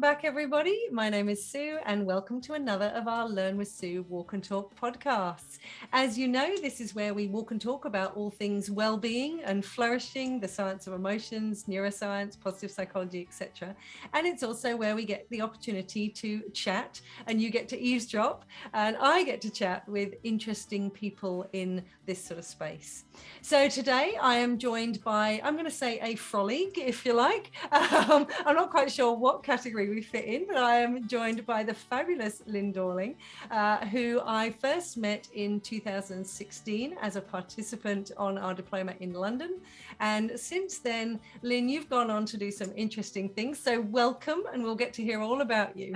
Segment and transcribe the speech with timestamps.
[0.00, 0.86] Welcome back, everybody.
[0.90, 4.42] My name is Sue, and welcome to another of our Learn with Sue Walk and
[4.42, 5.58] Talk podcasts.
[5.92, 9.62] As you know, this is where we walk and talk about all things well-being and
[9.62, 13.76] flourishing, the science of emotions, neuroscience, positive psychology, etc.
[14.14, 18.46] And it's also where we get the opportunity to chat, and you get to eavesdrop,
[18.72, 23.04] and I get to chat with interesting people in this sort of space.
[23.42, 27.50] So today I am joined by, I'm going to say a frolic, if you like.
[28.10, 31.62] Um, I'm not quite sure what category we fit in, but I am joined by
[31.62, 33.16] the fabulous Lynn Dorling,
[33.50, 39.60] uh, who I first met in 2016 as a participant on our diploma in London.
[39.98, 43.58] And since then, Lynn, you've gone on to do some interesting things.
[43.58, 45.94] So welcome, and we'll get to hear all about you.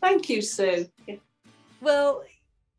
[0.00, 0.86] Thank you, Sue.
[1.80, 2.24] Well,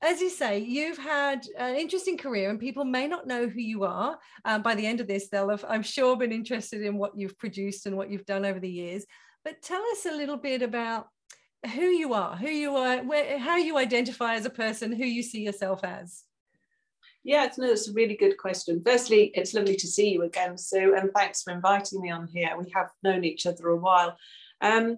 [0.01, 3.83] as you say, you've had an interesting career, and people may not know who you
[3.83, 4.19] are.
[4.45, 7.37] Um, by the end of this, they'll have, I'm sure, been interested in what you've
[7.37, 9.05] produced and what you've done over the years.
[9.47, 11.07] But tell us a little bit about
[11.73, 15.23] who you are, who you are, where, how you identify as a person, who you
[15.23, 16.25] see yourself as.
[17.23, 18.81] Yeah, it's, no, it's a really good question.
[18.85, 22.57] Firstly, it's lovely to see you again, Sue, and thanks for inviting me on here.
[22.61, 24.17] We have known each other a while.
[24.59, 24.97] Um,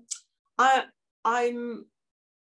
[0.58, 0.86] I,
[1.24, 1.86] I'm,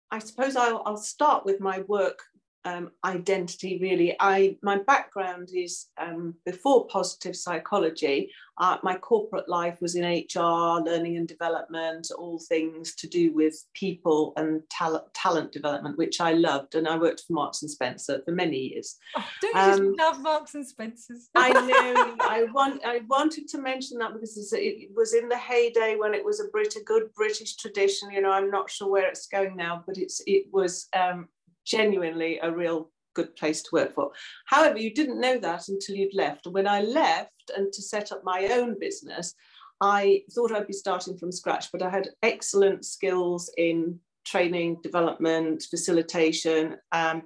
[0.08, 2.20] I suppose I'll, I'll start with my work
[2.66, 4.16] um, identity really.
[4.20, 10.80] I my background is um, before positive psychology uh, my corporate life was in hr
[10.80, 16.32] learning and development all things to do with people and talent talent development which i
[16.32, 18.96] loved and i worked for marks and spencer for many years.
[19.16, 21.28] Oh, don't you um, just love marks and spencers?
[21.34, 22.16] I know.
[22.20, 26.24] I want i wanted to mention that because it was in the heyday when it
[26.24, 29.56] was a brit a good british tradition you know i'm not sure where it's going
[29.56, 31.28] now but it's it was um,
[31.66, 34.10] genuinely a real good place to work for.
[34.44, 36.46] However, you didn't know that until you'd left.
[36.46, 39.34] And when I left and to set up my own business,
[39.80, 45.64] I thought I'd be starting from scratch, but I had excellent skills in training, development,
[45.68, 46.76] facilitation.
[46.92, 47.22] Um,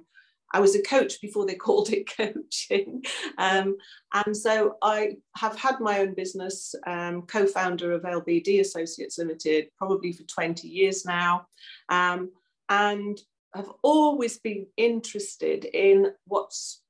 [0.53, 3.03] I was a coach before they called it coaching.
[3.37, 3.77] Um,
[4.13, 9.69] and so I have had my own business, um, co founder of LBD Associates Limited,
[9.77, 11.47] probably for 20 years now.
[11.89, 12.31] Um,
[12.69, 13.19] and
[13.53, 16.81] have always been interested in what's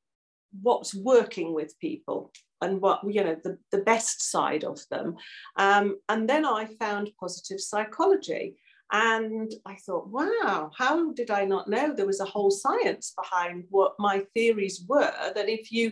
[0.62, 5.16] what's working with people and what you know the, the best side of them.
[5.58, 8.58] Um, and then i found positive psychology
[8.92, 13.64] and i thought wow how did i not know there was a whole science behind
[13.70, 15.92] what my theories were that if you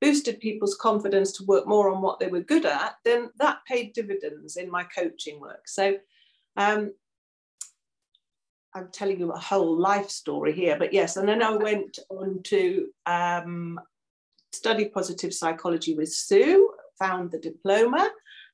[0.00, 3.92] boosted people's confidence to work more on what they were good at then that paid
[3.92, 5.66] dividends in my coaching work.
[5.66, 5.98] So
[6.56, 6.92] um,
[8.78, 12.40] I'm telling you a whole life story here, but yes, and then I went on
[12.44, 13.80] to um,
[14.52, 18.08] study positive psychology with Sue, found the diploma,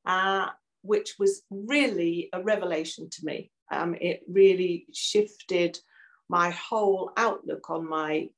[0.06, 0.48] uh,
[0.82, 3.50] which was really a revelation to me.
[3.70, 5.78] Um, it really shifted
[6.28, 8.28] my whole outlook on my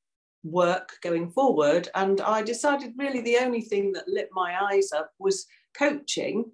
[0.43, 1.89] work going forward.
[1.95, 5.47] And I decided really the only thing that lit my eyes up was
[5.77, 6.51] coaching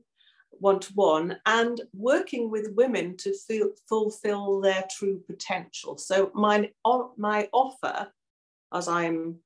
[0.63, 5.99] one to one and working with women to feel, fulfill their true potential.
[5.99, 6.71] So my
[7.17, 8.09] my offer,
[8.73, 9.41] as I'm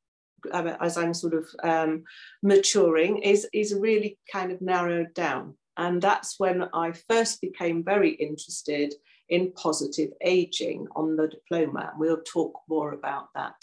[0.52, 2.04] as I'm sort of um,
[2.42, 8.10] maturing, is is really kind of narrowed down, and that's when I first became very
[8.10, 8.94] interested
[9.28, 11.92] in positive aging on the diploma.
[11.98, 13.56] We'll talk more about that.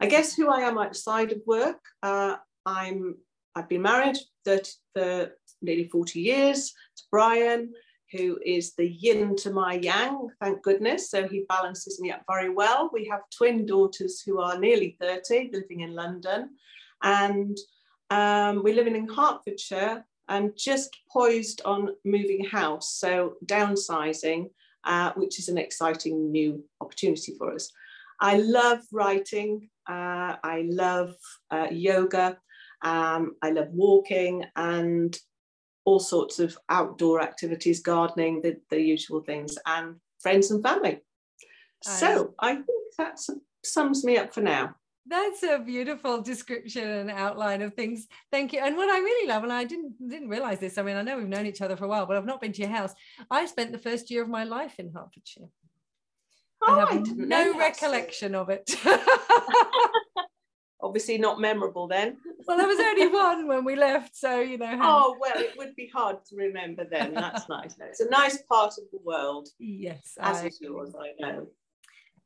[0.00, 1.80] I guess who I am outside of work.
[2.02, 3.16] Uh, I'm
[3.54, 5.30] I've been married 30, for
[5.62, 7.72] nearly 40 years to Brian,
[8.12, 11.10] who is the yin to my yang, thank goodness.
[11.10, 12.90] So he balances me up very well.
[12.92, 16.50] We have twin daughters who are nearly 30, living in London.
[17.02, 17.56] And
[18.10, 22.94] um, we're living in Hertfordshire and just poised on moving house.
[22.94, 24.50] So downsizing,
[24.84, 27.70] uh, which is an exciting new opportunity for us.
[28.20, 29.68] I love writing.
[29.88, 31.14] Uh, I love
[31.50, 32.38] uh, yoga.
[32.82, 35.16] Um, I love walking and
[35.86, 41.00] all sorts of outdoor activities, gardening, the, the usual things, and friends and family.
[41.82, 42.66] So I think
[42.98, 43.20] that
[43.64, 44.74] sums me up for now.
[45.08, 48.08] That's a beautiful description and outline of things.
[48.32, 48.58] Thank you.
[48.58, 50.78] And what I really love, and I didn't didn't realize this.
[50.78, 52.52] I mean, I know we've known each other for a while, but I've not been
[52.52, 52.92] to your house.
[53.30, 55.48] I spent the first year of my life in Hertfordshire.
[56.66, 58.68] Oh, I have I no recollection of it.
[60.86, 62.16] obviously not memorable then.
[62.46, 64.78] Well, there was only one when we left, so you know.
[64.80, 67.12] Oh well, it would be hard to remember then.
[67.12, 67.74] That's nice.
[67.80, 69.48] It's a nice part of the world.
[69.58, 71.48] Yes, as I is yours, I know.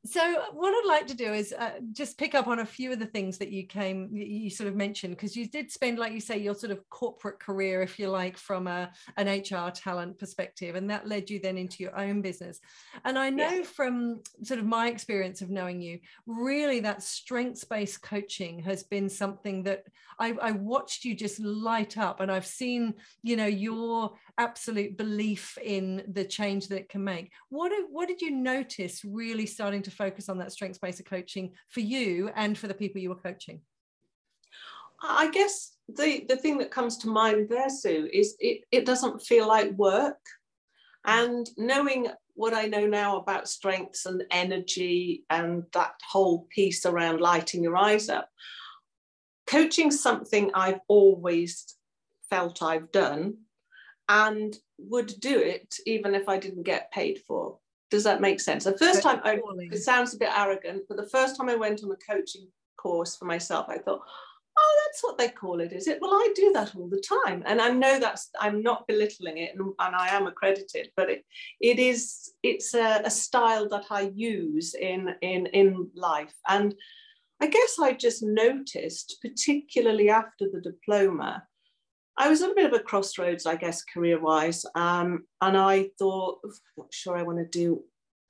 [0.04, 2.98] So what i'd like to do is uh, just pick up on a few of
[2.98, 6.20] the things that you came you sort of mentioned because you did spend like you
[6.20, 10.74] say your sort of corporate career if you like from a, an hr talent perspective
[10.74, 12.60] and that led you then into your own business
[13.04, 13.62] and i know yeah.
[13.62, 19.08] from sort of my experience of knowing you really that strengths based coaching has been
[19.08, 19.84] something that
[20.18, 25.58] I, I watched you just light up and i've seen you know your absolute belief
[25.62, 29.90] in the change that it can make what, what did you notice really starting to
[29.90, 33.60] focus on that strengths based coaching for you and for the people you were coaching?
[35.02, 39.22] I guess the, the thing that comes to mind there, Sue, is it, it doesn't
[39.22, 40.18] feel like work.
[41.06, 47.20] And knowing what I know now about strengths and energy and that whole piece around
[47.20, 48.28] lighting your eyes up,
[49.46, 51.76] coaching something I've always
[52.28, 53.38] felt I've done
[54.10, 57.58] and would do it even if I didn't get paid for.
[57.92, 58.64] Does that make sense?
[58.64, 59.40] The first time, I,
[59.70, 63.16] it sounds a bit arrogant, but the first time I went on a coaching course
[63.16, 64.00] for myself, I thought,
[64.58, 65.98] oh, that's what they call it, is it?
[66.00, 67.44] Well, I do that all the time.
[67.46, 71.24] And I know that's, I'm not belittling it and, and I am accredited, but it,
[71.60, 76.34] it is, it's a, a style that I use in, in, in life.
[76.48, 76.74] And
[77.40, 81.44] I guess I just noticed, particularly after the diploma,
[82.20, 84.66] I was at a bit of a crossroads, I guess, career wise.
[84.74, 87.82] Um, and I thought, I'm not sure I want to do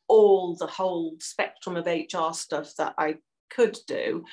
[0.07, 3.17] all the whole spectrum of HR stuff that I
[3.51, 4.25] could do,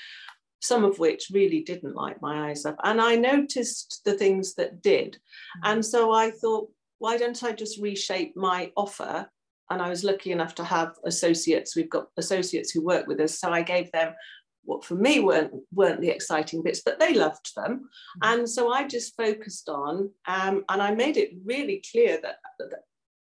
[0.61, 2.75] some of which really didn't light my eyes up.
[2.83, 5.13] And I noticed the things that did.
[5.63, 5.71] Mm.
[5.71, 6.69] And so I thought,
[6.99, 9.27] why don't I just reshape my offer?
[9.71, 11.75] And I was lucky enough to have associates.
[11.75, 13.39] We've got associates who work with us.
[13.39, 14.13] So I gave them
[14.67, 18.19] what for me weren't weren't the exciting bits, but they loved them, mm-hmm.
[18.23, 22.83] and so I just focused on, um, and I made it really clear that, that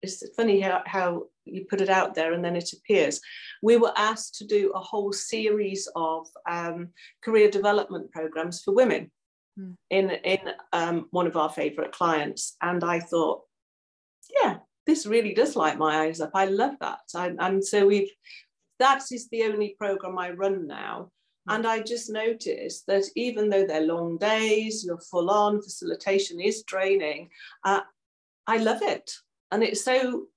[0.03, 3.21] it's funny how, how you put it out there and then it appears.
[3.61, 6.89] We were asked to do a whole series of um,
[7.23, 9.11] career development programs for women
[9.59, 9.75] mm.
[9.89, 10.39] in in
[10.73, 13.43] um, one of our favourite clients, and I thought,
[14.41, 16.31] yeah, this really does light my eyes up.
[16.33, 18.11] I love that, I, and so we've
[18.79, 21.11] that is the only program I run now.
[21.47, 26.63] And I just noticed that even though they're long days, you're full on, facilitation is
[26.63, 27.29] draining,
[27.63, 27.81] uh,
[28.47, 29.11] I love it.
[29.51, 30.27] And it's so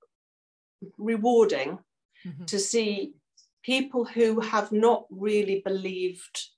[0.98, 1.78] rewarding
[2.26, 2.44] mm-hmm.
[2.46, 3.14] to see
[3.62, 6.48] people who have not really believed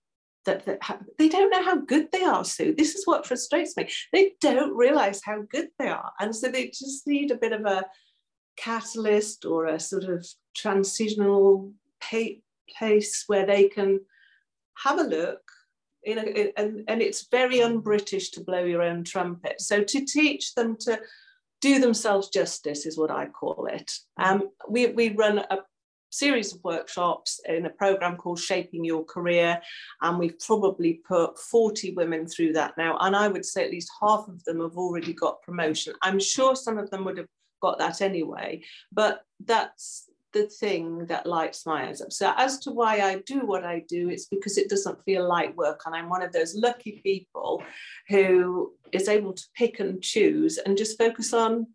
[0.45, 0.81] that, that
[1.19, 2.75] they don't know how good they are, Sue.
[2.77, 3.89] This is what frustrates me.
[4.13, 6.13] They don't realize how good they are.
[6.21, 7.85] And so they just need a bit of a
[8.57, 10.27] catalyst or a sort of
[10.57, 14.01] transitional place where they can
[14.83, 15.41] have a look
[16.05, 19.61] in a, and, and it's very un-British to blow your own trumpet.
[19.61, 21.01] So to teach them to
[21.61, 23.91] do themselves justice is what I call it.
[24.19, 25.59] Um, we, we run a
[26.11, 29.61] series of workshops in a program called Shaping Your Career,
[30.01, 32.97] and we've probably put 40 women through that now.
[33.01, 35.95] And I would say at least half of them have already got promotion.
[36.03, 37.27] I'm sure some of them would have
[37.61, 38.63] got that anyway,
[38.93, 42.13] but that's the thing that lights my eyes up.
[42.13, 45.57] So as to why I do what I do, it's because it doesn't feel like
[45.57, 45.81] work.
[45.87, 47.63] And I'm one of those lucky people
[48.09, 51.69] who is able to pick and choose and just focus on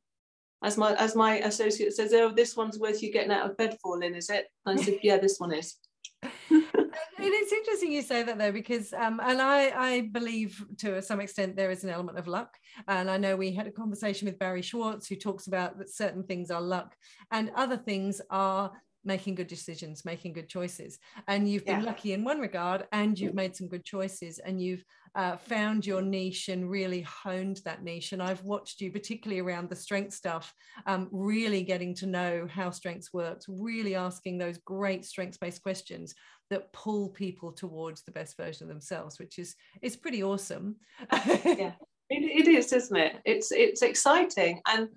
[0.64, 3.78] as my as my associate says, oh, this one's worth you getting out of bed
[3.82, 4.46] for, Lynn, is it?
[4.66, 5.76] And I said, yeah, this one is.
[7.24, 11.56] it's interesting you say that though because um, and I, I believe to some extent
[11.56, 12.58] there is an element of luck.
[12.88, 16.24] And i know we had a conversation with barry schwartz who talks about that certain
[16.24, 16.96] things are luck
[17.32, 18.72] and other things are
[19.04, 21.00] making good decisions making good choices.
[21.28, 21.86] And you've been yeah.
[21.86, 24.84] lucky in one regard and you've made some good choices and you've
[25.16, 28.12] uh, found your niche and really honed that niche.
[28.12, 30.54] And i've watched you particularly around the strength stuff
[30.86, 36.14] um, really getting to know how strengths works really asking those great strengths based questions
[36.52, 40.76] that pull people towards the best version of themselves which is is pretty awesome.
[41.12, 41.74] Yeah.
[42.14, 43.16] It, it is isn't it?
[43.24, 44.90] It's it's exciting and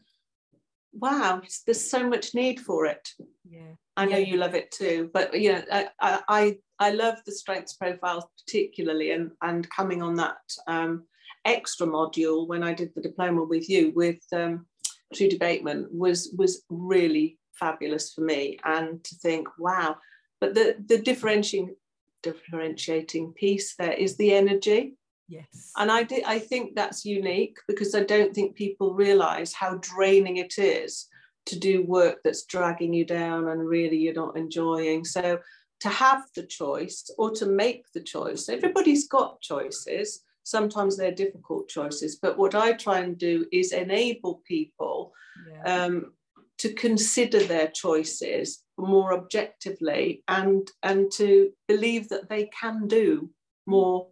[0.93, 3.09] wow there's so much need for it.
[3.49, 3.75] Yeah.
[3.97, 4.27] I know yeah.
[4.27, 9.13] you love it too but you know I, I i love the strengths profiles particularly
[9.13, 11.05] and and coming on that um
[11.45, 14.67] extra module when i did the diploma with you with um
[15.15, 19.97] Trudy Bateman was was really fabulous for me and to think wow
[20.45, 21.75] but the the differentiating
[22.23, 24.97] differentiating piece there is the energy
[25.27, 25.73] Yes.
[25.77, 30.37] And I did I think that's unique because I don't think people realize how draining
[30.37, 31.09] it is
[31.47, 35.05] to do work that's dragging you down and really you're not enjoying.
[35.05, 35.39] So
[35.81, 40.23] to have the choice or to make the choice, everybody's got choices.
[40.43, 45.13] Sometimes they're difficult choices, but what I try and do is enable people
[45.51, 45.85] yeah.
[45.85, 46.13] um,
[46.59, 53.31] to consider their choices more objectively and and to believe that they can do
[53.67, 54.09] more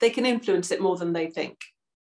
[0.00, 1.58] they can influence it more than they think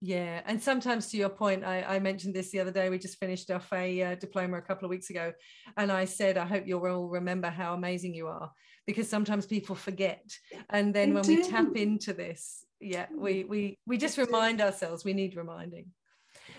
[0.05, 2.89] yeah, and sometimes to your point, I, I, mentioned this the other day.
[2.89, 5.31] We just finished off a uh, diploma a couple of weeks ago,
[5.77, 8.51] and I said, I hope you'll all remember how amazing you are,
[8.85, 10.25] because sometimes people forget,
[10.71, 11.37] and then when do.
[11.37, 15.05] we tap into this, yeah, we we we just remind ourselves.
[15.05, 15.85] We need reminding.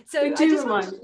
[0.06, 0.94] So we do remind.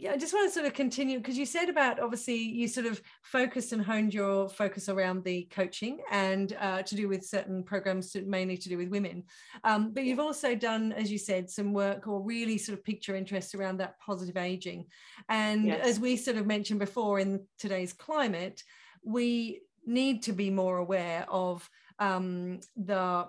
[0.00, 2.86] Yeah, I just want to sort of continue because you said about obviously you sort
[2.86, 7.62] of focused and honed your focus around the coaching and uh, to do with certain
[7.62, 9.24] programs, to, mainly to do with women.
[9.62, 13.08] Um, but you've also done, as you said, some work or really sort of piqued
[13.08, 14.86] your interest around that positive aging.
[15.28, 15.86] And yes.
[15.86, 18.62] as we sort of mentioned before in today's climate,
[19.04, 23.26] we need to be more aware of um, the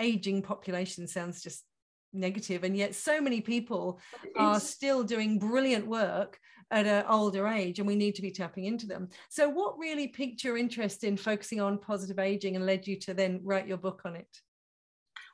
[0.00, 1.64] aging population sounds just
[2.12, 4.00] negative and yet so many people
[4.36, 6.38] are still doing brilliant work
[6.70, 9.08] at an older age and we need to be tapping into them.
[9.28, 13.14] So what really piqued your interest in focusing on positive aging and led you to
[13.14, 14.28] then write your book on it?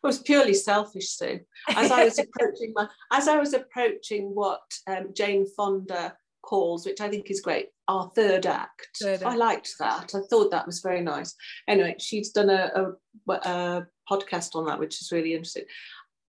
[0.03, 1.41] Well, it was purely selfish sue.
[1.75, 7.01] As i was approaching my as i was approaching what um, jane fonda calls which
[7.01, 8.89] i think is great our third act.
[9.01, 9.25] third act.
[9.25, 10.13] i liked that.
[10.15, 11.35] I thought that was very nice.
[11.69, 15.65] Anyway she's done a, a, a podcast on that which is really interesting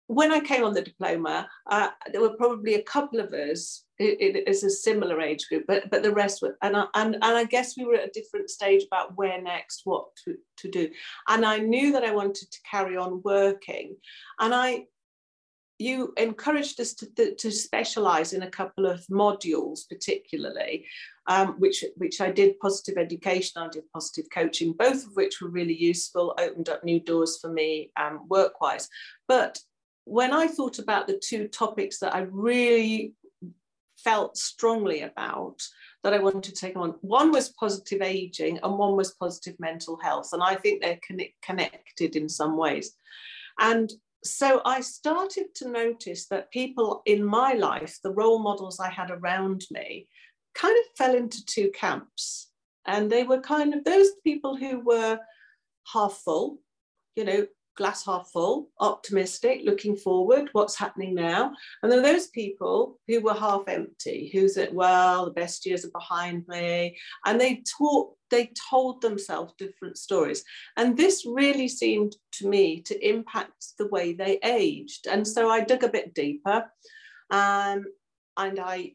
[0.07, 4.63] when I came on the diploma, uh, there were probably a couple of us as
[4.63, 7.77] a similar age group, but but the rest were, and I, and and I guess
[7.77, 10.89] we were at a different stage about where next, what to, to do,
[11.27, 13.97] and I knew that I wanted to carry on working,
[14.39, 14.85] and I.
[15.79, 20.87] You encouraged us to, to specialize in a couple of modules, particularly,
[21.27, 25.49] um, which, which I did positive education, I did positive coaching, both of which were
[25.49, 28.89] really useful, opened up new doors for me um, work wise.
[29.27, 29.59] But
[30.07, 33.13] when I thought about the two topics that I really
[33.97, 35.61] felt strongly about
[36.03, 39.97] that I wanted to take on, one was positive aging and one was positive mental
[39.97, 40.29] health.
[40.31, 40.99] And I think they're
[41.41, 42.93] connected in some ways.
[43.59, 43.91] And
[44.23, 49.11] so I started to notice that people in my life, the role models I had
[49.11, 50.07] around me,
[50.55, 52.49] kind of fell into two camps.
[52.85, 55.19] And they were kind of those people who were
[55.91, 56.59] half full,
[57.17, 57.45] you know,
[57.77, 61.53] glass half full, optimistic, looking forward, what's happening now.
[61.81, 65.85] And there are those people who were half empty, who said, well, the best years
[65.85, 66.97] are behind me.
[67.25, 70.43] And they taught, they told themselves different stories.
[70.75, 75.07] And this really seemed to me to impact the way they aged.
[75.07, 76.65] And so I dug a bit deeper.
[77.29, 77.85] Um,
[78.37, 78.93] and I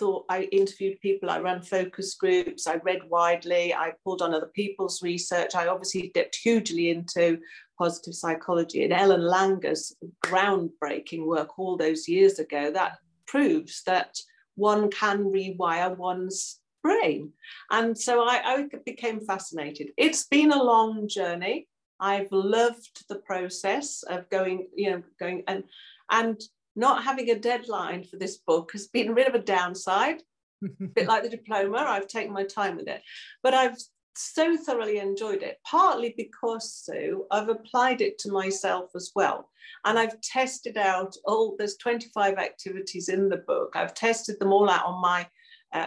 [0.00, 4.50] thought I interviewed people, I ran focus groups, I read widely, I pulled on other
[4.54, 5.54] people's research.
[5.54, 7.38] I obviously dipped hugely into
[7.80, 9.96] positive psychology and Ellen Langer's
[10.26, 14.18] groundbreaking work all those years ago that proves that
[14.54, 17.32] one can rewire one's brain.
[17.70, 19.88] And so I, I became fascinated.
[19.96, 21.68] It's been a long journey.
[21.98, 25.64] I've loved the process of going, you know, going and
[26.10, 26.38] and
[26.76, 30.22] not having a deadline for this book has been a bit of a downside.
[30.62, 33.00] a bit like the diploma, I've taken my time with it.
[33.42, 33.78] But I've
[34.14, 39.48] so thoroughly enjoyed it, partly because Sue, I've applied it to myself as well.
[39.84, 43.72] And I've tested out all, there's 25 activities in the book.
[43.74, 45.26] I've tested them all out on my
[45.72, 45.86] uh,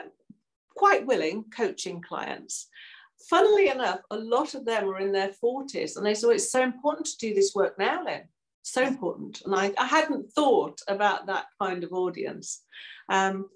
[0.75, 2.67] quite willing coaching clients.
[3.29, 6.61] Funnily enough, a lot of them are in their 40s and they said, it's so
[6.61, 8.23] important to do this work now, Lynn.
[8.63, 9.41] So important.
[9.45, 12.61] And I, I hadn't thought about that kind of audience.
[13.09, 13.49] Um,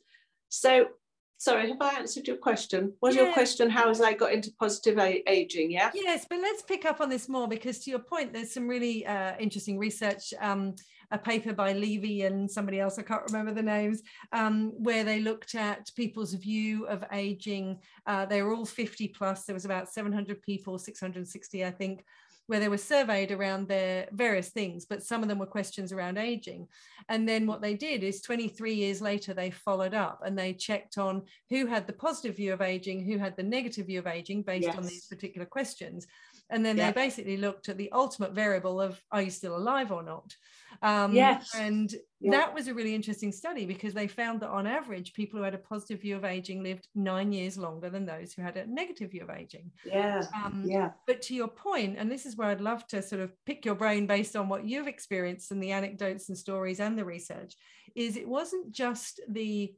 [0.50, 0.88] so
[1.38, 2.94] sorry, have I answered your question?
[3.02, 3.24] Was yeah.
[3.24, 5.72] your question how has I got into positive aging?
[5.72, 5.92] Yeah.
[5.94, 9.06] Yes, but let's pick up on this more because to your point, there's some really
[9.06, 10.34] uh, interesting research.
[10.40, 10.76] Um,
[11.12, 14.02] a paper by Levy and somebody else, I can't remember the names,
[14.34, 17.80] um, where they looked at people's view of aging.
[18.06, 19.46] Uh, they were all 50 plus.
[19.46, 22.04] There was about 700 people, 660, I think,
[22.48, 26.18] where they were surveyed around their various things, but some of them were questions around
[26.18, 26.68] aging.
[27.10, 30.98] And then what they did is 23 years later, they followed up and they checked
[30.98, 34.44] on who had the positive view of aging, who had the negative view of aging
[34.44, 34.78] based yes.
[34.78, 36.08] on these particular questions.
[36.50, 36.92] And then yeah.
[36.92, 40.34] they basically looked at the ultimate variable of are you still alive or not?
[40.82, 41.54] Um, yes.
[41.56, 42.32] And yeah.
[42.32, 45.54] that was a really interesting study because they found that on average, people who had
[45.54, 49.12] a positive view of aging lived nine years longer than those who had a negative
[49.12, 49.72] view of aging.
[49.86, 50.24] Yeah.
[50.36, 50.92] Um, yeah.
[51.06, 53.76] But to your point, and this is where I'd love to sort of pick your
[53.76, 57.56] brain based on what you've experienced and the anecdotes and stories and the research,
[57.96, 59.74] is it wasn't just the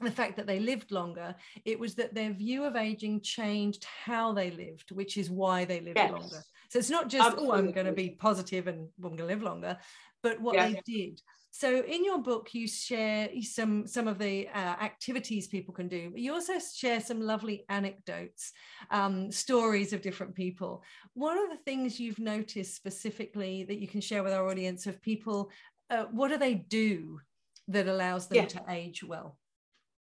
[0.00, 4.32] the fact that they lived longer, it was that their view of aging changed how
[4.32, 6.10] they lived, which is why they lived yes.
[6.10, 6.42] longer.
[6.70, 7.50] So it's not just, Absolutely.
[7.50, 9.76] oh, I'm going to be positive and I'm going to live longer.
[10.22, 10.68] But what yeah.
[10.68, 15.74] they did so in your book you share some some of the uh, activities people
[15.74, 18.52] can do but you also share some lovely anecdotes
[18.90, 20.82] um, stories of different people
[21.14, 25.02] what are the things you've noticed specifically that you can share with our audience of
[25.02, 25.50] people
[25.90, 27.20] uh, what do they do
[27.66, 28.46] that allows them yeah.
[28.46, 29.36] to age well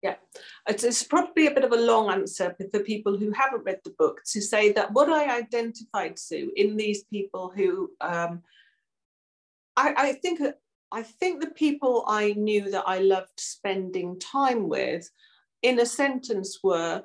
[0.05, 0.17] yeah,
[0.69, 3.95] it's, it's, probably a bit of a long answer for people who haven't read the
[3.99, 8.43] book to say that what I identified, Sue, in these people who um,
[9.79, 10.43] I, I think
[10.93, 15.11] I think the people I knew that I loved spending time with,
[15.63, 17.03] in a sentence, were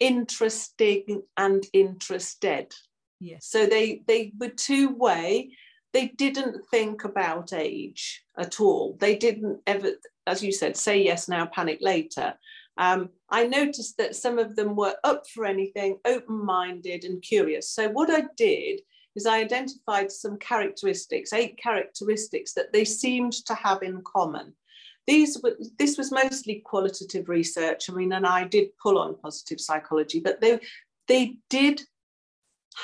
[0.00, 2.72] interesting and interested.
[3.20, 3.46] Yes.
[3.46, 5.50] So they they were two way.
[5.92, 8.96] They didn't think about age at all.
[8.98, 9.90] They didn't ever,
[10.30, 12.34] as you said, say yes now, panic later.
[12.78, 17.68] Um, I noticed that some of them were up for anything, open minded, and curious.
[17.68, 18.80] So, what I did
[19.16, 24.54] is I identified some characteristics, eight characteristics that they seemed to have in common.
[25.06, 27.90] These were, this was mostly qualitative research.
[27.90, 30.60] I mean, and I did pull on positive psychology, but they,
[31.08, 31.82] they did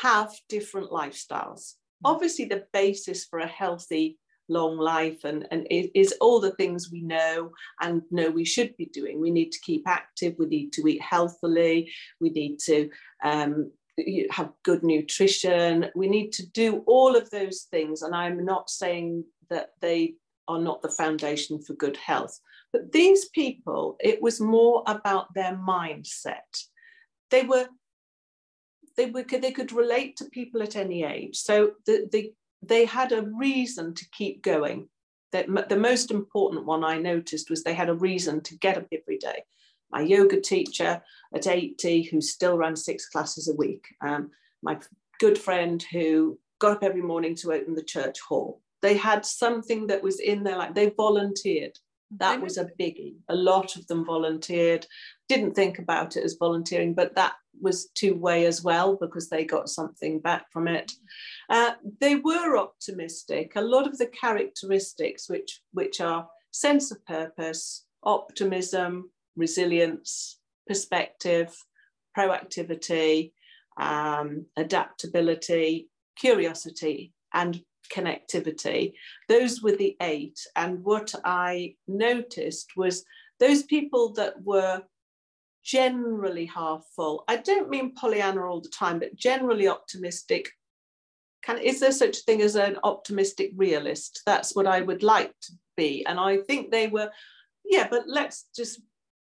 [0.02, 1.74] have different lifestyles.
[2.04, 2.12] Hmm.
[2.12, 7.02] Obviously, the basis for a healthy long life and, and is all the things we
[7.02, 7.50] know
[7.80, 9.20] and know we should be doing.
[9.20, 12.90] We need to keep active, we need to eat healthily, we need to
[13.24, 13.70] um,
[14.30, 15.86] have good nutrition.
[15.94, 18.02] We need to do all of those things.
[18.02, 20.14] And I'm not saying that they
[20.48, 22.38] are not the foundation for good health.
[22.72, 26.66] But these people, it was more about their mindset.
[27.30, 27.68] They were,
[28.96, 31.36] they were, they could relate to people at any age.
[31.36, 32.32] So the, the,
[32.68, 34.88] they had a reason to keep going.
[35.32, 38.86] That the most important one I noticed was they had a reason to get up
[38.92, 39.42] every day
[39.90, 41.02] my yoga teacher
[41.34, 44.30] at 80 who still runs six classes a week, um,
[44.62, 44.78] my
[45.20, 48.60] good friend who got up every morning to open the church hall.
[48.82, 51.78] They had something that was in their life, they volunteered.
[52.18, 53.16] That was a biggie.
[53.28, 54.86] A lot of them volunteered,
[55.28, 59.44] didn't think about it as volunteering, but that was two way as well because they
[59.44, 60.92] got something back from it.
[61.50, 63.52] Uh, they were optimistic.
[63.56, 71.56] A lot of the characteristics, which, which are sense of purpose, optimism, resilience, perspective,
[72.16, 73.32] proactivity,
[73.78, 78.94] um, adaptability, curiosity, and connectivity.
[79.28, 80.38] Those were the eight.
[80.54, 83.04] And what I noticed was
[83.40, 84.82] those people that were
[85.64, 87.24] generally half full.
[87.28, 90.50] I don't mean Pollyanna all the time, but generally optimistic.
[91.42, 94.22] Can, is there such a thing as an optimistic realist?
[94.26, 96.04] That's what I would like to be.
[96.06, 97.10] And I think they were,
[97.64, 98.80] yeah, but let's just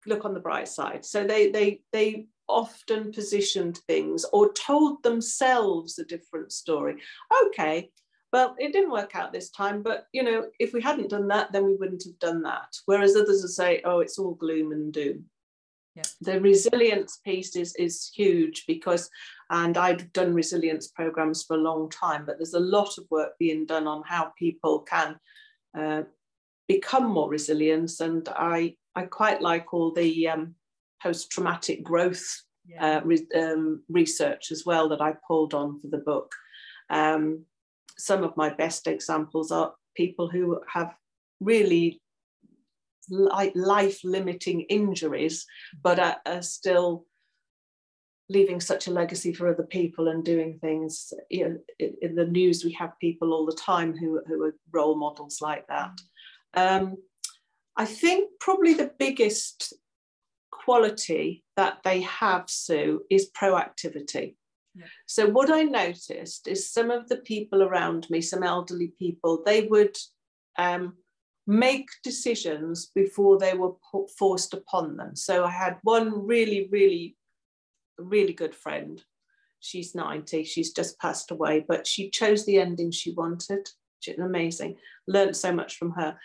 [0.06, 1.06] look on the bright side.
[1.06, 6.98] So they they they often positioned things or told themselves a different story.
[7.48, 7.92] Okay,
[8.32, 11.52] well, it didn't work out this time, but you know, if we hadn't done that,
[11.52, 12.76] then we wouldn't have done that.
[12.86, 15.26] Whereas others will say, oh, it's all gloom and doom.
[15.96, 16.04] Yeah.
[16.22, 19.10] The resilience piece is, is huge because,
[19.50, 23.32] and I've done resilience programs for a long time, but there's a lot of work
[23.40, 25.20] being done on how people can
[25.78, 26.04] uh,
[26.68, 27.92] become more resilient.
[28.00, 30.56] And I I quite like all the um,
[31.02, 32.98] post-traumatic growth yeah.
[32.98, 36.34] uh, re- um, research as well that I pulled on for the book.
[36.90, 37.46] Um,
[38.00, 40.96] some of my best examples are people who have
[41.40, 42.02] really
[43.10, 45.46] li- life-limiting injuries,
[45.84, 47.06] but are, are, still
[48.30, 51.14] leaving such a legacy for other people and doing things.
[51.30, 54.56] You know, in, in, the news, we have people all the time who, who are
[54.72, 56.00] role models like that.
[56.54, 56.98] Um,
[57.76, 59.74] I think probably the biggest
[60.52, 64.36] quality that they have, Sue, is proactivity.
[65.08, 69.64] So, what I noticed is some of the people around me, some elderly people, they
[69.64, 69.98] would
[70.58, 70.94] um,
[71.48, 73.74] make decisions before they were
[74.18, 75.16] forced upon them.
[75.16, 77.18] So, I had one really, really,
[77.98, 79.04] really good friend.
[79.60, 83.68] She's 90, she's just passed away, but she chose the ending she wanted.
[84.00, 84.78] She's amazing.
[85.08, 86.18] Learned so much from her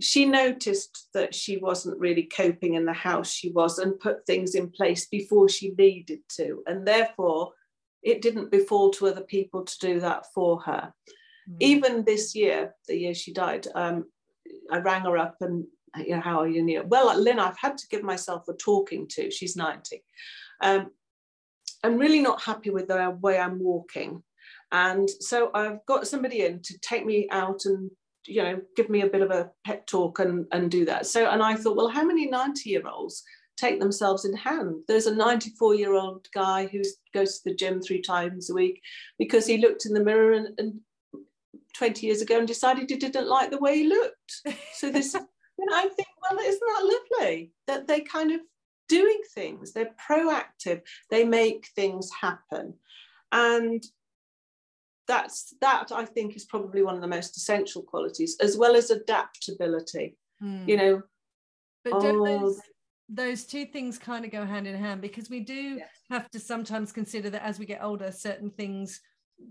[0.00, 4.54] she noticed that she wasn't really coping in the house she was and put things
[4.54, 6.62] in place before she needed to.
[6.66, 7.52] And therefore,
[8.02, 10.92] it didn't befall to other people to do that for her.
[11.50, 11.56] Mm.
[11.60, 14.04] Even this year, the year she died, um,
[14.70, 15.64] I rang her up and,
[15.96, 16.84] you know, how are you?
[16.86, 19.30] Well, Lynn, I've had to give myself a talking to.
[19.30, 20.02] She's 90.
[20.62, 20.90] Um,
[21.84, 24.22] I'm really not happy with the way I'm walking.
[24.70, 27.90] And so I've got somebody in to take me out and
[28.28, 31.06] you know, give me a bit of a pep talk and, and do that.
[31.06, 33.24] So, and I thought, well, how many 90 year olds
[33.58, 34.82] take themselves in hand?
[34.86, 38.80] There's a 94 year old guy who goes to the gym three times a week
[39.18, 40.80] because he looked in the mirror and, and
[41.74, 44.42] 20 years ago and decided he didn't like the way he looked.
[44.72, 45.14] So this,
[45.58, 48.40] you know, I think, well, isn't that lovely that they kind of
[48.88, 52.74] doing things, they're proactive, they make things happen.
[53.32, 53.84] And
[55.06, 58.90] that's that I think is probably one of the most essential qualities, as well as
[58.90, 60.16] adaptability.
[60.42, 60.68] Mm.
[60.68, 61.02] You know,
[61.84, 62.60] but don't oh, those,
[63.08, 65.88] those two things kind of go hand in hand because we do yes.
[66.10, 69.00] have to sometimes consider that as we get older, certain things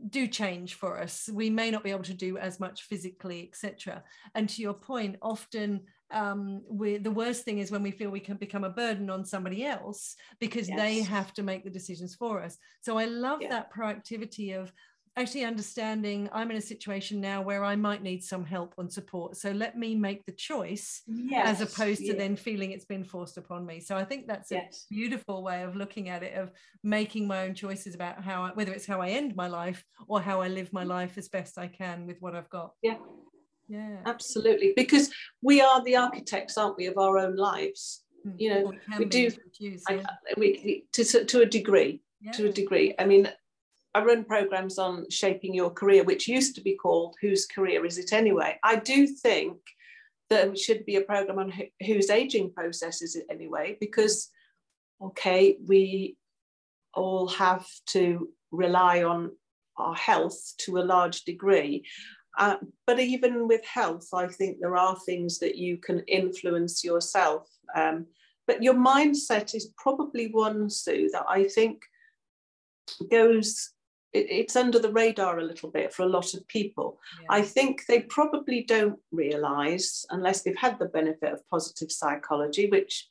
[0.10, 4.04] do change for us we may not be able to do as much physically etc
[4.36, 8.20] and to your point often um we the worst thing is when we feel we
[8.20, 10.78] can become a burden on somebody else because yes.
[10.78, 13.50] they have to make the decisions for us so i love yeah.
[13.50, 14.72] that proactivity of
[15.18, 19.36] actually understanding I'm in a situation now where I might need some help and support.
[19.36, 23.38] So let me make the choice yes, as opposed to then feeling it's been forced
[23.38, 23.80] upon me.
[23.80, 24.86] So I think that's yes.
[24.90, 26.52] a beautiful way of looking at it, of
[26.84, 30.22] making my own choices about how, I, whether it's how I end my life or
[30.22, 32.74] how I live my life as best I can with what I've got.
[32.82, 32.98] Yeah.
[33.68, 33.98] Yeah.
[34.06, 34.74] Absolutely.
[34.76, 35.10] Because
[35.42, 38.04] we are the architects, aren't we, of our own lives?
[38.24, 38.32] Hmm.
[38.38, 40.04] You know, we, we do, choose, yeah.
[40.08, 42.32] I, we, to, to a degree, yeah.
[42.34, 42.94] to a degree.
[43.00, 43.30] I mean,
[43.98, 47.98] I run programs on shaping your career, which used to be called Whose Career Is
[47.98, 48.60] It Anyway?
[48.64, 49.58] I do think
[50.30, 51.52] it should be a program on
[51.84, 54.30] whose aging process is it anyway, because,
[55.02, 56.16] okay, we
[56.94, 59.32] all have to rely on
[59.78, 61.84] our health to a large degree.
[62.38, 67.50] Uh, but even with health, I think there are things that you can influence yourself.
[67.76, 68.06] Um,
[68.46, 71.82] but your mindset is probably one, Sue, that I think
[73.10, 73.72] goes
[74.14, 77.00] it, it's under the radar a little bit for a lot of people.
[77.22, 77.28] Yeah.
[77.30, 83.10] I think they probably don't realize, unless they've had the benefit of positive psychology, which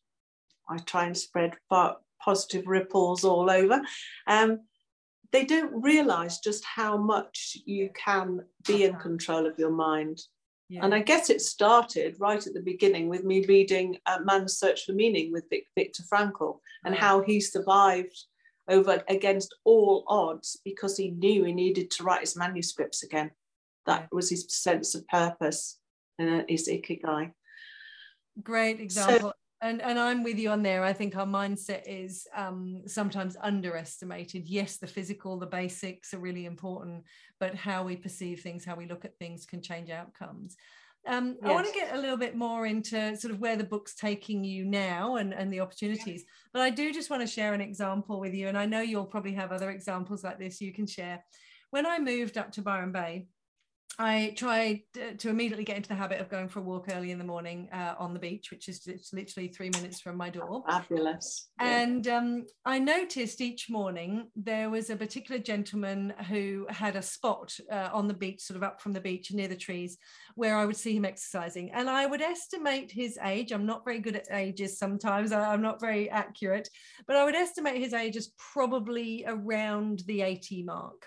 [0.69, 1.55] I try and spread
[2.23, 3.81] positive ripples all over.
[4.27, 4.61] Um,
[5.33, 10.21] they don't realize just how much you can be in control of your mind.
[10.69, 10.85] Yeah.
[10.85, 14.85] And I guess it started right at the beginning with me reading uh, Man's Search
[14.85, 18.25] for Meaning with Vic, Viktor Frankl and how he survived
[18.69, 23.31] over against all odds because he knew he needed to write his manuscripts again.
[23.87, 25.79] That was his sense of purpose
[26.19, 27.33] and uh, his ikigai.
[28.43, 29.31] Great example.
[29.31, 30.83] So, and, and I'm with you on there.
[30.83, 34.49] I think our mindset is um, sometimes underestimated.
[34.49, 37.05] Yes, the physical, the basics are really important,
[37.41, 40.57] but how we perceive things, how we look at things can change outcomes.
[41.07, 41.51] Um, yes.
[41.51, 44.45] I want to get a little bit more into sort of where the book's taking
[44.45, 46.25] you now and, and the opportunities.
[46.53, 48.49] But I do just want to share an example with you.
[48.49, 51.25] And I know you'll probably have other examples like this you can share.
[51.71, 53.27] When I moved up to Byron Bay,
[53.99, 54.83] I tried
[55.19, 57.69] to immediately get into the habit of going for a walk early in the morning
[57.73, 60.63] uh, on the beach, which is literally three minutes from my door.
[60.69, 61.49] Fabulous.
[61.59, 67.57] And um, I noticed each morning there was a particular gentleman who had a spot
[67.73, 69.97] uh, on the beach, sort of up from the beach near the trees,
[70.35, 71.71] where I would see him exercising.
[71.73, 73.51] And I would estimate his age.
[73.51, 76.69] I'm not very good at ages sometimes, I'm not very accurate,
[77.07, 81.07] but I would estimate his age as probably around the 80 mark.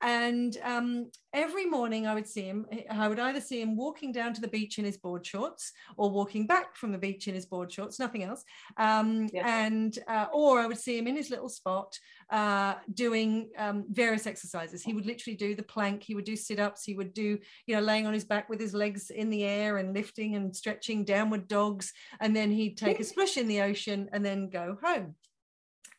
[0.00, 4.32] And um, every morning I would see him, I would either see him walking down
[4.34, 7.46] to the beach in his board shorts or walking back from the beach in his
[7.46, 8.44] board shorts, nothing else.
[8.76, 9.42] Um, yeah.
[9.46, 11.98] And, uh, or I would see him in his little spot
[12.30, 14.82] uh, doing um, various exercises.
[14.82, 17.74] He would literally do the plank, he would do sit ups, he would do, you
[17.74, 21.04] know, laying on his back with his legs in the air and lifting and stretching
[21.04, 21.92] downward dogs.
[22.20, 25.16] And then he'd take a splish in the ocean and then go home.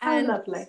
[0.01, 0.67] And, How lovely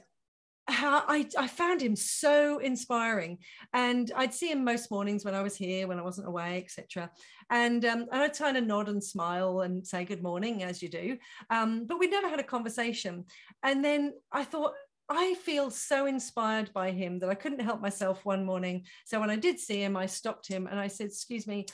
[0.70, 3.38] how I, I found him so inspiring
[3.72, 7.10] and i'd see him most mornings when i was here when i wasn't away etc
[7.50, 10.88] and um, and i'd kind of nod and smile and say good morning as you
[10.88, 11.16] do
[11.50, 13.24] um, but we never had a conversation
[13.62, 14.72] and then i thought
[15.12, 18.84] I feel so inspired by him that I couldn't help myself one morning.
[19.04, 21.66] So when I did see him, I stopped him and I said, Excuse me,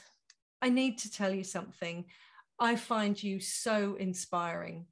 [0.62, 2.06] I need to tell you something.
[2.58, 4.86] I find you so inspiring.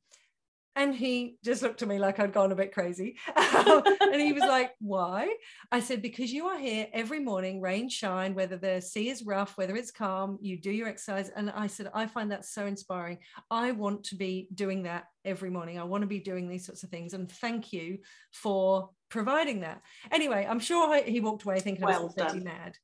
[0.76, 3.16] And he just looked at me like I'd gone a bit crazy.
[3.36, 5.34] and he was like, Why?
[5.70, 9.56] I said, Because you are here every morning, rain, shine, whether the sea is rough,
[9.56, 11.30] whether it's calm, you do your exercise.
[11.34, 13.18] And I said, I find that so inspiring.
[13.50, 15.78] I want to be doing that every morning.
[15.78, 17.14] I want to be doing these sorts of things.
[17.14, 17.98] And thank you
[18.32, 19.80] for providing that.
[20.10, 22.76] Anyway, I'm sure he walked away thinking well I was pretty mad.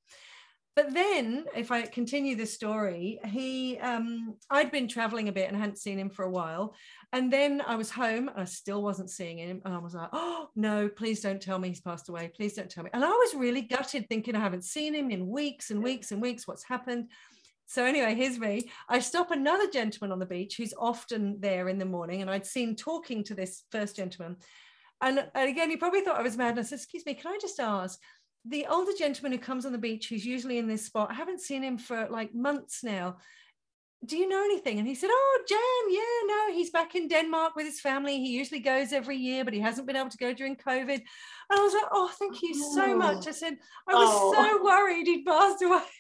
[0.81, 5.55] But then, if I continue the story, he, um, I'd been traveling a bit and
[5.55, 6.75] hadn't seen him for a while.
[7.13, 9.61] And then I was home and I still wasn't seeing him.
[9.67, 12.33] And I was like, oh, no, please don't tell me he's passed away.
[12.35, 12.89] Please don't tell me.
[12.95, 16.23] And I was really gutted, thinking I haven't seen him in weeks and weeks and
[16.23, 16.49] weeks.
[16.49, 17.11] What's happened?
[17.67, 18.71] So anyway, here's me.
[18.89, 22.47] I stop another gentleman on the beach who's often there in the morning, and I'd
[22.47, 24.37] seen talking to this first gentleman.
[25.03, 26.51] And, and again, he probably thought I was mad.
[26.51, 27.99] And I said, "Excuse me, can I just ask?
[28.45, 31.41] The older gentleman who comes on the beach, who's usually in this spot, I haven't
[31.41, 33.17] seen him for like months now.
[34.07, 34.79] Do you know anything?
[34.79, 38.17] And he said, Oh, Jan, yeah, no, he's back in Denmark with his family.
[38.17, 40.89] He usually goes every year, but he hasn't been able to go during COVID.
[40.89, 41.03] And
[41.51, 42.97] I was like, Oh, thank you so oh.
[42.97, 43.29] much.
[43.29, 44.33] I said, I was oh.
[44.35, 45.81] so worried he'd passed away.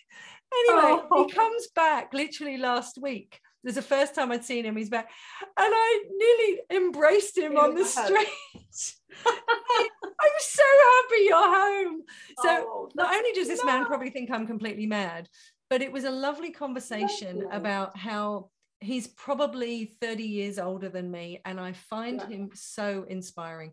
[0.68, 1.28] Anyway, oh.
[1.28, 3.38] he comes back literally last week.
[3.62, 5.10] There's the first time I'd seen him, he's back.
[5.56, 8.28] And I nearly embraced him on the street.
[9.26, 12.02] I'm so happy you're home.
[12.42, 13.72] So oh, not only does this no.
[13.72, 15.28] man probably think I'm completely mad,
[15.68, 21.40] but it was a lovely conversation about how he's probably 30 years older than me
[21.44, 22.28] and I find yeah.
[22.28, 23.72] him so inspiring.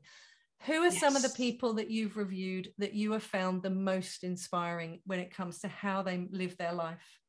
[0.66, 1.00] Who are yes.
[1.00, 5.20] some of the people that you've reviewed that you have found the most inspiring when
[5.20, 7.20] it comes to how they live their life?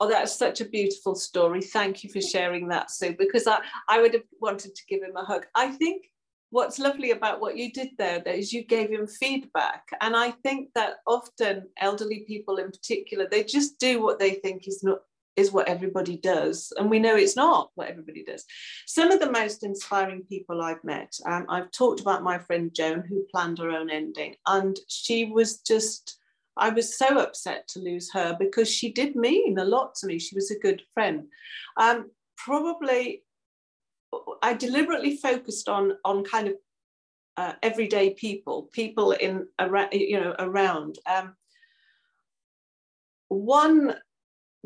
[0.00, 1.60] Oh, that's such a beautiful story.
[1.60, 5.14] Thank you for sharing that, Sue, because I, I would have wanted to give him
[5.14, 5.44] a hug.
[5.54, 6.06] I think
[6.48, 9.84] what's lovely about what you did there is you gave him feedback.
[10.00, 14.66] And I think that often elderly people in particular, they just do what they think
[14.66, 15.00] is not
[15.36, 16.72] is what everybody does.
[16.76, 18.44] And we know it's not what everybody does.
[18.86, 23.04] Some of the most inspiring people I've met, um, I've talked about my friend Joan,
[23.08, 24.34] who planned her own ending.
[24.46, 26.19] And she was just,
[26.60, 30.18] I was so upset to lose her because she did mean a lot to me.
[30.18, 31.26] She was a good friend.
[31.76, 33.22] Um, probably
[34.42, 36.54] I deliberately focused on on kind of
[37.36, 40.98] uh, everyday people, people in around, you know, around.
[41.06, 41.34] Um,
[43.28, 43.94] one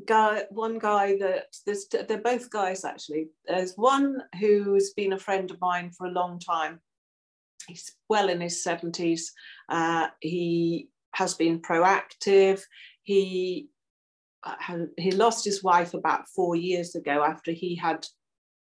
[0.07, 3.29] guy, one guy that there's, they're both guys actually.
[3.47, 6.81] There's one who's been a friend of mine for a long time.
[7.69, 9.33] He's well in his seventies.
[9.69, 12.61] Uh, he has been proactive.
[13.03, 13.69] He
[14.45, 18.07] uh, he lost his wife about four years ago after he had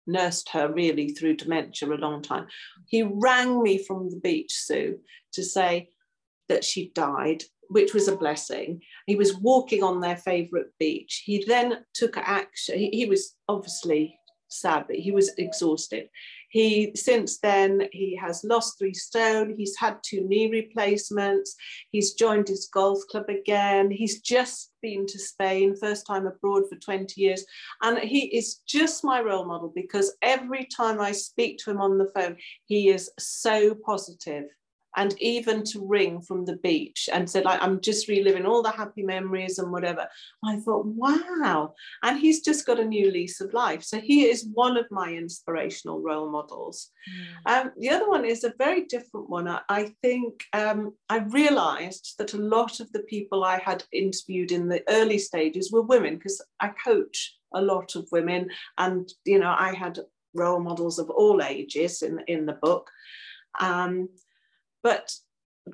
[0.08, 2.48] nursed her really through dementia a long time.
[2.88, 5.00] He rang me from the beach, Sue,
[5.34, 5.90] to say
[6.50, 8.82] that she died, which was a blessing.
[9.06, 11.24] He was walking on their favourite beach.
[11.26, 12.80] He then took action.
[12.80, 16.10] He, he was obviously sad, but he was exhausted.
[16.50, 19.54] He since then he has lost three stone.
[19.58, 21.56] He's had two knee replacements.
[21.92, 23.92] He's joined his golf club again.
[23.92, 27.46] He's just been to Spain, first time abroad for 20 years,
[27.82, 31.98] and he is just my role model because every time I speak to him on
[31.98, 34.46] the phone, he is so positive
[34.98, 38.72] and even to ring from the beach and said like i'm just reliving all the
[38.72, 40.08] happy memories and whatever.
[40.44, 41.74] I thought wow.
[42.04, 43.84] And he's just got a new lease of life.
[43.84, 46.92] So he is one of my inspirational role models.
[47.10, 47.52] Mm.
[47.52, 49.48] um, the other one is a very different one.
[49.48, 54.52] I, I think um, i realized that a lot of the people i had interviewed
[54.52, 59.40] in the early stages were women because i coach a lot of women and you
[59.40, 60.00] know i had
[60.38, 62.90] role models of all ages in, in the book.
[63.60, 64.10] Um,
[64.88, 65.12] but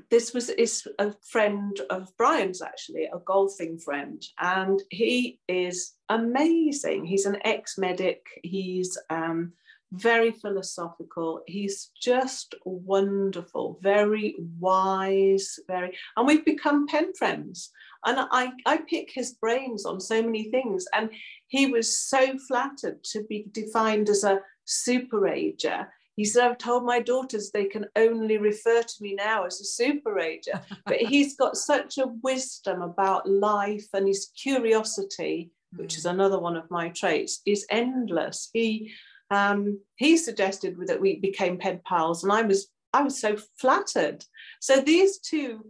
[0.10, 7.06] this was is a friend of Brian's actually, a golfing friend, and he is amazing.
[7.06, 8.26] He's an ex-medic.
[8.42, 9.54] He's um,
[9.92, 11.44] very philosophical.
[11.46, 17.70] He's just wonderful, very wise, very, and we've become pen friends.
[18.04, 20.88] And I, I pick his brains on so many things.
[20.92, 21.12] And
[21.50, 26.86] he was so flattered to be defined as a super ager he said, I've told
[26.86, 30.62] my daughters they can only refer to me now as a super rager.
[30.86, 36.12] but he's got such a wisdom about life and his curiosity, which is mm.
[36.12, 38.50] another one of my traits, is endless.
[38.54, 38.92] He
[39.32, 44.24] um, he suggested that we became pen pals, and I was I was so flattered.
[44.62, 45.66] So these two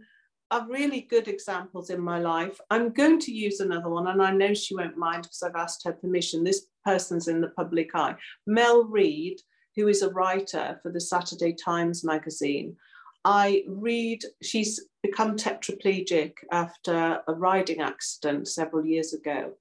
[0.50, 2.60] are really good examples in my life.
[2.70, 5.84] I'm going to use another one, and I know she won't mind because I've asked
[5.84, 6.44] her permission.
[6.44, 8.16] This person's in the public eye.
[8.46, 9.40] Mel Reid
[9.76, 12.76] who is a writer for the Saturday Times magazine.
[13.24, 19.54] I read, she's become tetraplegic after a riding accident several years ago.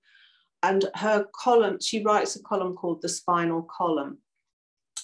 [0.64, 4.20] And her column, she writes a column called The Spinal Column,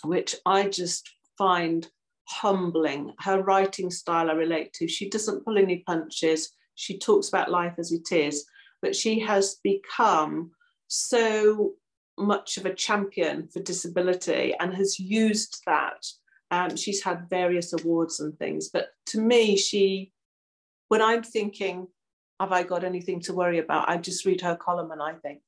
[0.04, 1.89] which I just find
[2.28, 3.13] humbling.
[3.19, 4.88] Her writing style I relate to.
[4.88, 6.52] She doesn't pull any punches.
[6.76, 8.45] She talks about life as it is,
[8.82, 10.52] but she has become
[10.88, 11.74] so
[12.20, 16.06] much of a champion for disability and has used that.
[16.52, 20.12] Um, she's had various awards and things, but to me, she,
[20.88, 21.88] when I'm thinking,
[22.40, 23.90] have I got anything to worry about?
[23.90, 25.42] I just read her column and I think,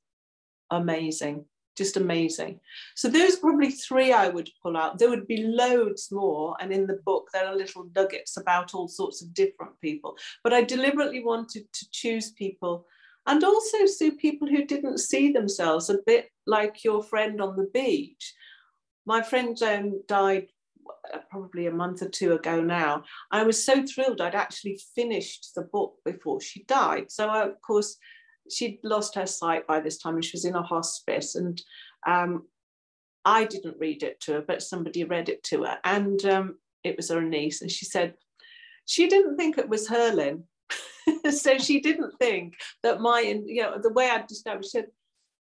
[0.69, 1.45] amazing,
[1.77, 2.59] just amazing.
[2.95, 4.99] So those probably three I would pull out.
[4.99, 8.87] There would be loads more, and in the book there are little nuggets about all
[8.87, 10.17] sorts of different people.
[10.43, 12.85] But I deliberately wanted to choose people
[13.27, 17.69] and also see people who didn't see themselves a bit like your friend on the
[17.73, 18.33] beach.
[19.05, 20.47] My friend Joan died
[21.13, 23.03] uh, probably a month or two ago now.
[23.31, 27.11] I was so thrilled I'd actually finished the book before she died.
[27.11, 27.97] So, I, of course,
[28.49, 31.35] she'd lost her sight by this time and she was in a hospice.
[31.35, 31.61] And
[32.07, 32.47] um,
[33.23, 35.77] I didn't read it to her, but somebody read it to her.
[35.83, 37.61] And um, it was her niece.
[37.61, 38.15] And she said,
[38.85, 40.43] she didn't think it was her, Lynn.
[41.31, 44.87] so she didn't think that my, you know, the way I described it, she said,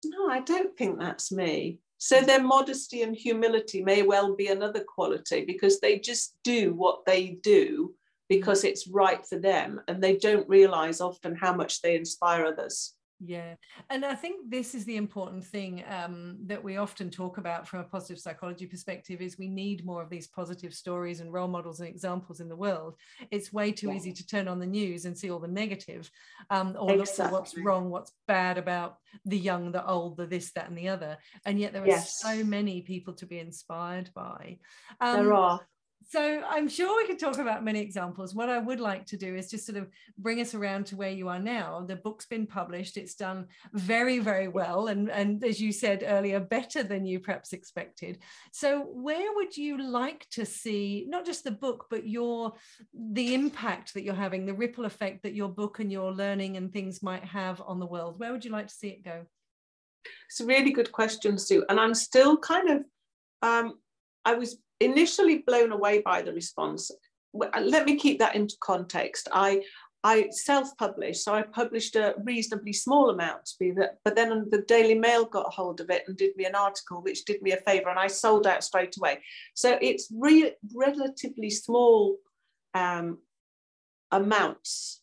[0.04, 1.78] no, I don't think that's me.
[1.98, 2.26] So mm.
[2.26, 7.38] their modesty and humility may well be another quality because they just do what they
[7.42, 7.94] do mm.
[8.28, 12.94] because it's right for them and they don't realize often how much they inspire others.
[13.22, 13.56] Yeah.
[13.90, 17.80] And I think this is the important thing um, that we often talk about from
[17.80, 21.80] a positive psychology perspective is we need more of these positive stories and role models
[21.80, 22.94] and examples in the world.
[23.30, 23.94] It's way too yeah.
[23.94, 26.10] easy to turn on the news and see all the negative
[26.48, 26.96] um, or exactly.
[26.96, 30.78] look for what's wrong, what's bad about the young, the old, the this, that, and
[30.78, 31.18] the other.
[31.44, 32.20] And yet there are yes.
[32.20, 34.58] so many people to be inspired by.
[34.98, 35.60] Um, there are
[36.10, 38.34] so I'm sure we could talk about many examples.
[38.34, 39.86] What I would like to do is just sort of
[40.18, 41.84] bring us around to where you are now.
[41.86, 44.88] The book's been published, it's done very, very well.
[44.88, 48.18] And, and as you said earlier, better than you perhaps expected.
[48.50, 52.54] So where would you like to see not just the book, but your
[52.92, 56.72] the impact that you're having, the ripple effect that your book and your learning and
[56.72, 58.18] things might have on the world?
[58.18, 59.26] Where would you like to see it go?
[60.28, 61.64] It's a really good question, Sue.
[61.68, 62.84] And I'm still kind of
[63.42, 63.74] um,
[64.24, 66.90] I was initially blown away by the response.
[67.32, 69.28] Let me keep that into context.
[69.32, 69.62] I
[70.02, 74.62] I self-published, so I published a reasonably small amount, to be that, but then the
[74.62, 77.58] Daily Mail got hold of it and did me an article, which did me a
[77.58, 79.20] favour, and I sold out straight away.
[79.52, 82.16] So it's re- relatively small
[82.72, 83.18] um,
[84.10, 85.02] amounts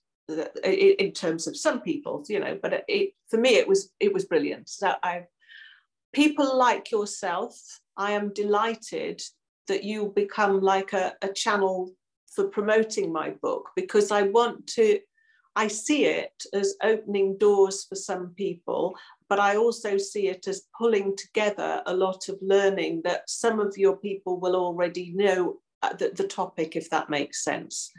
[0.63, 2.57] in terms of some people, you know.
[2.59, 4.67] But it, for me, it was it was brilliant.
[4.67, 5.25] So I,
[6.11, 7.53] people like yourself,
[7.95, 9.21] I am delighted
[9.67, 11.91] that you become like a, a channel
[12.33, 14.99] for promoting my book because I want to,
[15.55, 18.95] I see it as opening doors for some people,
[19.29, 23.77] but I also see it as pulling together a lot of learning that some of
[23.77, 27.91] your people will already know uh, the, the topic, if that makes sense.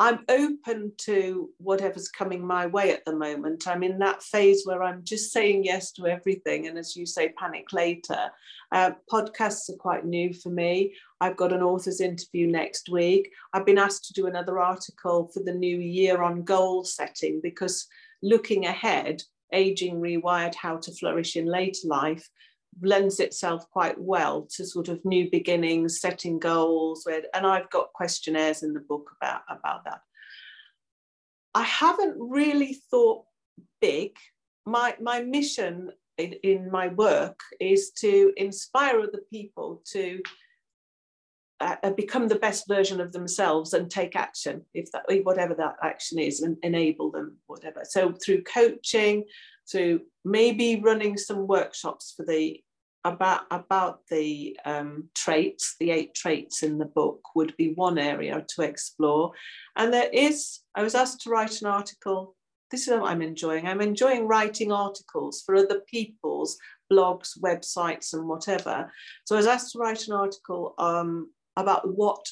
[0.00, 3.68] I'm open to whatever's coming my way at the moment.
[3.68, 6.66] I'm in that phase where I'm just saying yes to everything.
[6.66, 8.30] And as you say, panic later.
[8.72, 10.94] Uh, podcasts are quite new for me.
[11.20, 13.30] I've got an author's interview next week.
[13.52, 17.86] I've been asked to do another article for the new year on goal setting because
[18.22, 22.26] looking ahead, aging rewired, how to flourish in later life
[22.82, 27.92] lends itself quite well to sort of new beginnings, setting goals, with, and I've got
[27.92, 30.00] questionnaires in the book about, about that.
[31.54, 33.24] I haven't really thought
[33.80, 34.16] big.
[34.66, 40.20] My, my mission in, in my work is to inspire other people to
[41.60, 45.76] uh, uh become the best version of themselves and take action, if that whatever that
[45.82, 47.82] action is, and enable them, whatever.
[47.84, 49.24] So through coaching,
[49.70, 52.60] through maybe running some workshops for the
[53.04, 58.44] about about the um, traits, the eight traits in the book would be one area
[58.48, 59.32] to explore.
[59.76, 62.36] And there is, I was asked to write an article.
[62.70, 63.66] This is what I'm enjoying.
[63.66, 66.58] I'm enjoying writing articles for other people's
[66.92, 68.92] blogs, websites, and whatever.
[69.24, 72.24] So I was asked to write an article um, about what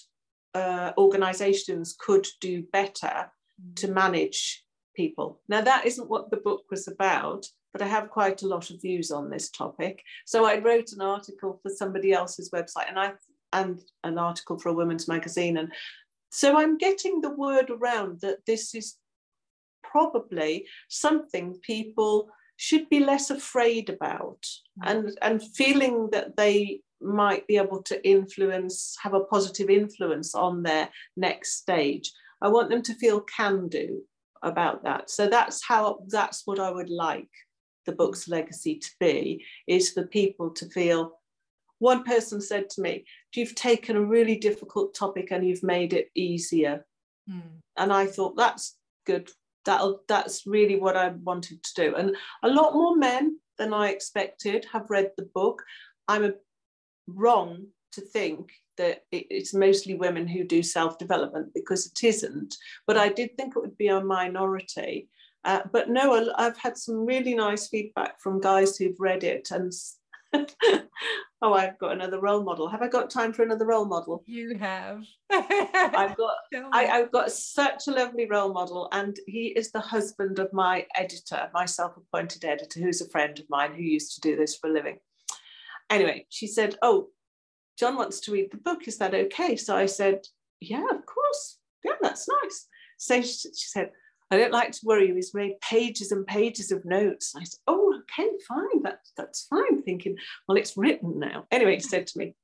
[0.55, 3.31] uh, organizations could do better
[3.77, 4.65] to manage
[5.03, 5.41] people.
[5.49, 8.81] Now, that isn't what the book was about but I have quite a lot of
[8.81, 10.03] views on this topic.
[10.25, 13.13] So I wrote an article for somebody else's website and I
[13.53, 15.57] and an article for a women's magazine.
[15.57, 15.73] And
[16.31, 18.97] so I'm getting the word around that this is
[19.83, 24.43] probably something people should be less afraid about
[24.83, 24.91] mm.
[24.91, 30.63] and, and feeling that they might be able to influence, have a positive influence on
[30.63, 32.13] their next stage.
[32.43, 34.03] I want them to feel can do
[34.43, 35.11] about that.
[35.11, 37.31] So that's how that's what I would like
[37.89, 41.19] the book's legacy to be is for people to feel
[41.79, 43.03] one person said to me
[43.35, 46.85] you've taken a really difficult topic and you've made it easier
[47.31, 47.41] mm.
[47.79, 49.31] and i thought that's good
[49.65, 53.89] that'll that's really what i wanted to do and a lot more men than i
[53.89, 55.63] expected have read the book
[56.09, 56.33] i'm a,
[57.07, 62.57] wrong to think that it's mostly women who do self-development because it isn't
[62.87, 65.09] but i did think it would be a minority
[65.45, 69.73] uh, but no, I've had some really nice feedback from guys who've read it and
[71.43, 72.69] oh, I've got another role model.
[72.69, 74.23] Have I got time for another role model?
[74.27, 75.05] You have.
[75.31, 76.35] I've got
[76.73, 80.87] I, have got such a lovely role model, and he is the husband of my
[80.95, 84.69] editor, my self-appointed editor, who's a friend of mine who used to do this for
[84.69, 84.99] a living.
[85.89, 87.09] Anyway, she said, Oh,
[87.79, 88.89] John wants to read the book.
[88.89, 89.57] Is that okay?
[89.57, 90.27] So I said,
[90.61, 91.59] Yeah, of course.
[91.85, 92.67] Yeah, that's nice.
[92.97, 93.91] So she, she said,
[94.31, 95.15] I don't like to worry you.
[95.15, 97.35] He's made pages and pages of notes.
[97.37, 98.83] I said, Oh, okay, fine.
[98.83, 99.83] That, that's fine.
[99.83, 100.17] Thinking,
[100.47, 101.47] well, it's written now.
[101.51, 102.35] Anyway, he said to me,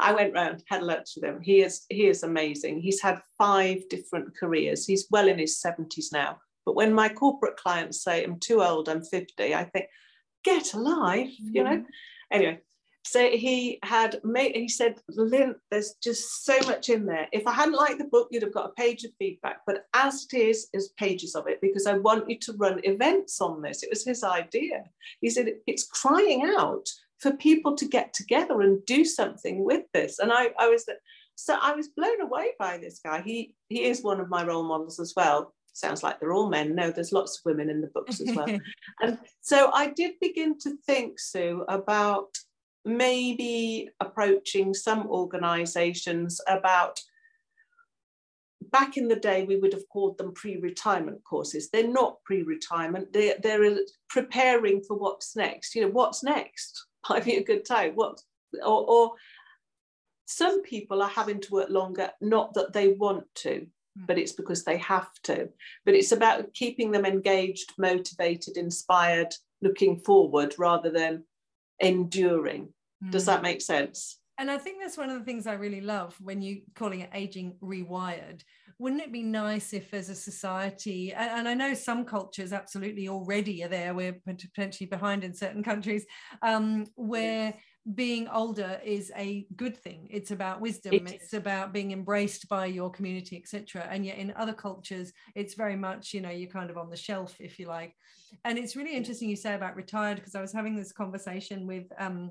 [0.00, 1.40] I went round, had lunch with him.
[1.42, 2.80] He is he is amazing.
[2.80, 4.86] He's had five different careers.
[4.86, 6.38] He's well in his 70s now.
[6.64, 9.86] But when my corporate clients say I'm too old, I'm 50, I think,
[10.44, 11.70] get alive, you know.
[11.70, 11.84] Mm-hmm.
[12.32, 12.60] Anyway,
[13.04, 17.28] so he had made he said lynn there's just so much in there.
[17.32, 20.26] If i hadn't liked the book you'd have got a page of feedback but as
[20.30, 23.82] it is is pages of it because i want you to run events on this.
[23.82, 24.84] It was his idea.
[25.20, 26.88] He said it's crying out
[27.18, 30.18] for people to get together and do something with this.
[30.18, 30.86] And i, I was
[31.36, 33.22] so i was blown away by this guy.
[33.22, 35.54] He he is one of my role models as well.
[35.72, 36.74] Sounds like they're all men.
[36.74, 38.58] No, there's lots of women in the books as well.
[39.00, 42.28] and so I did begin to think, Sue, about
[42.96, 47.00] maybe approaching some organizations about
[48.70, 51.70] back in the day we would have called them pre-retirement courses.
[51.70, 53.12] They're not pre-retirement.
[53.12, 53.78] They're, they're
[54.08, 55.74] preparing for what's next.
[55.74, 56.86] You know what's next?
[57.08, 57.92] Might be a good time.
[57.94, 58.20] What
[58.64, 59.12] or, or
[60.26, 63.66] some people are having to work longer not that they want to
[63.96, 64.04] hmm.
[64.06, 65.48] but it's because they have to.
[65.84, 71.24] But it's about keeping them engaged motivated inspired looking forward rather than
[71.80, 72.72] enduring.
[73.04, 73.10] Mm.
[73.10, 73.44] Does that mm.
[73.44, 74.18] make sense?
[74.38, 77.10] And I think that's one of the things I really love when you calling it
[77.12, 78.40] aging rewired.
[78.78, 83.10] Wouldn't it be nice if, as a society, and, and I know some cultures absolutely
[83.10, 86.06] already are there, we're potentially behind in certain countries,
[86.40, 87.52] um, where
[87.94, 90.08] being older is a good thing.
[90.10, 90.94] It's about wisdom.
[90.94, 93.86] It it's about being embraced by your community, etc.
[93.90, 96.96] And yet, in other cultures, it's very much, you know, you're kind of on the
[96.96, 97.94] shelf, if you like.
[98.46, 101.84] And it's really interesting you say about retired because I was having this conversation with
[101.98, 102.30] um,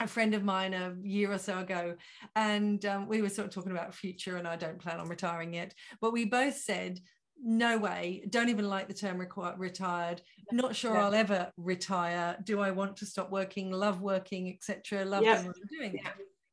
[0.00, 1.94] a friend of mine a year or so ago,
[2.34, 4.36] and um, we were sort of talking about future.
[4.36, 7.00] And I don't plan on retiring yet, but we both said
[7.42, 9.18] no way don't even like the term
[9.56, 10.20] retired
[10.52, 11.06] not sure yeah.
[11.06, 15.42] i'll ever retire do i want to stop working love working etc love yeah.
[15.70, 16.10] doing yeah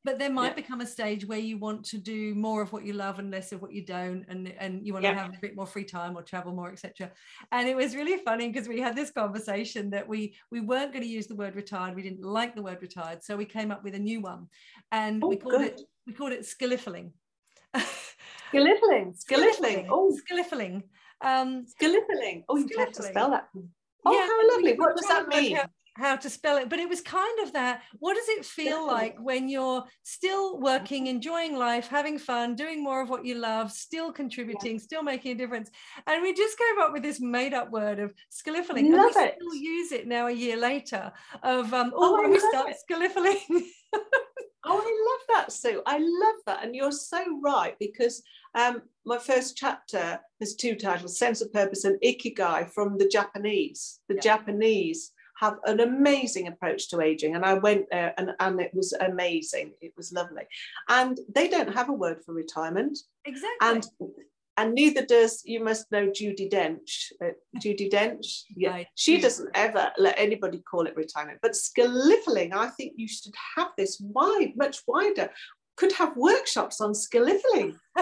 [0.07, 0.53] but there might yeah.
[0.53, 3.51] become a stage where you want to do more of what you love and less
[3.51, 5.11] of what you don't and and you want yeah.
[5.11, 7.11] to have a bit more free time or travel more etc
[7.51, 11.03] and it was really funny because we had this conversation that we we weren't going
[11.03, 13.83] to use the word retired we didn't like the word retired so we came up
[13.83, 14.47] with a new one.
[14.93, 15.73] And oh, we called good.
[15.73, 17.11] it we called it skilliffling
[17.75, 20.17] skilliffling skilliffling oh.
[20.23, 20.83] Skilliffling
[21.19, 21.65] um
[22.47, 23.49] oh you have to spell that.
[24.05, 24.73] Oh yeah, how lovely.
[24.77, 25.59] what does that mean
[25.97, 29.15] how to spell it but it was kind of that what does it feel like
[29.19, 34.11] when you're still working enjoying life having fun doing more of what you love still
[34.11, 34.81] contributing yeah.
[34.81, 35.69] still making a difference
[36.05, 39.21] and we just came up with this made up word of skilliffling love and we
[39.23, 39.35] it.
[39.35, 41.11] still use it now a year later
[41.43, 43.63] of um oh, oh we start skilliffling
[44.69, 45.81] Oh, I love that, Sue.
[45.85, 46.63] I love that.
[46.63, 48.21] And you're so right because
[48.53, 53.99] um, my first chapter has two titles Sense of Purpose and Ikigai from the Japanese.
[54.09, 54.21] The yeah.
[54.21, 57.35] Japanese have an amazing approach to aging.
[57.35, 59.73] And I went there and, and it was amazing.
[59.81, 60.43] It was lovely.
[60.89, 62.97] And they don't have a word for retirement.
[63.25, 63.57] Exactly.
[63.61, 63.87] And
[64.59, 67.11] and neither does you must know Judi Dench.
[67.23, 67.33] Uh,
[67.63, 68.87] Judi Dench, yeah, right.
[68.95, 71.37] she doesn't ever let anybody call it retirement.
[71.43, 75.29] But skilliffling, I think you should have this wide, much wider.
[75.75, 77.75] Could have workshops on skilliffling.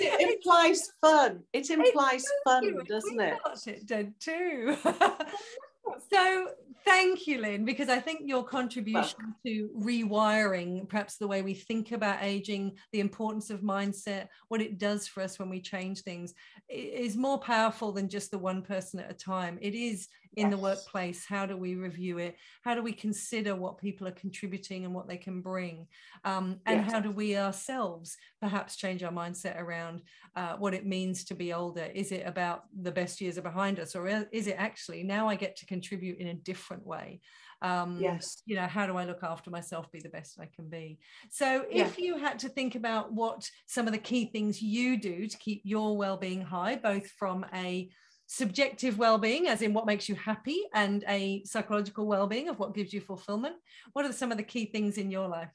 [0.00, 1.44] it implies fun.
[1.52, 3.38] It implies it fun, doesn't it?
[3.66, 4.76] It did too.
[6.10, 6.48] so
[6.84, 11.92] thank you lynn because i think your contribution to rewiring perhaps the way we think
[11.92, 16.34] about aging the importance of mindset what it does for us when we change things
[16.68, 19.58] is more powerful than just the one person at a time.
[19.60, 20.50] It is in yes.
[20.50, 24.84] the workplace how do we review it how do we consider what people are contributing
[24.84, 25.86] and what they can bring
[26.24, 26.92] um, and yes.
[26.92, 30.02] how do we ourselves perhaps change our mindset around
[30.36, 33.80] uh, what it means to be older is it about the best years are behind
[33.80, 37.20] us or is it actually now i get to contribute in a different way
[37.60, 40.68] um, yes you know how do i look after myself be the best i can
[40.68, 40.98] be
[41.30, 42.04] so if yeah.
[42.04, 45.60] you had to think about what some of the key things you do to keep
[45.64, 47.88] your well-being high both from a
[48.28, 52.92] subjective well-being as in what makes you happy and a psychological well-being of what gives
[52.92, 53.56] you fulfillment.
[53.94, 55.50] What are some of the key things in your life?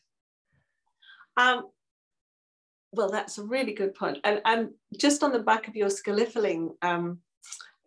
[1.37, 1.67] Um,
[2.91, 4.17] well that's a really good point.
[4.23, 7.19] And, and just on the back of your skilliffling um,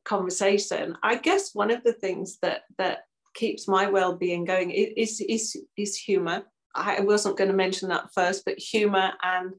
[0.05, 3.01] conversation i guess one of the things that that
[3.37, 6.43] keeps my well-being going is is is humor.
[6.75, 9.53] I wasn't going to mention that first but humor and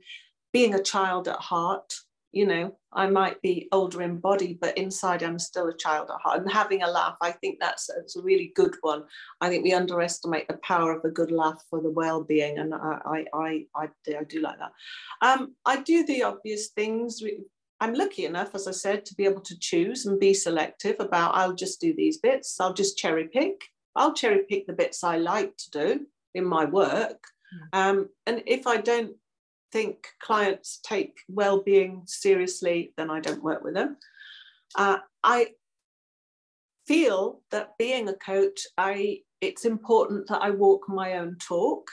[0.51, 1.93] being a child at heart
[2.37, 6.21] you know, I might be older in body, but inside I'm still a child at
[6.21, 6.39] heart.
[6.39, 9.03] And having a laugh, I think that's, that's a really good one.
[9.41, 12.99] I think we underestimate the power of a good laugh for the well-being, and I
[13.15, 14.73] I I, I, do, I do like that.
[15.27, 17.21] Um, I do the obvious things.
[17.79, 21.35] I'm lucky enough, as I said, to be able to choose and be selective about.
[21.35, 22.59] I'll just do these bits.
[22.59, 23.55] I'll just cherry pick.
[23.95, 25.87] I'll cherry pick the bits I like to do
[26.33, 27.21] in my work.
[27.51, 27.79] Hmm.
[27.79, 29.15] Um, and if I don't
[29.71, 33.97] think clients take well-being seriously, then I don't work with them.
[34.75, 35.47] Uh, I
[36.87, 41.87] feel that being a coach, I it's important that I walk my own talk.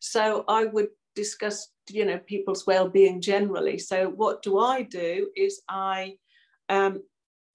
[0.00, 3.78] So I would discuss, you know, people's well-being generally.
[3.78, 5.30] So what do I do?
[5.34, 6.16] Is I
[6.68, 7.02] um,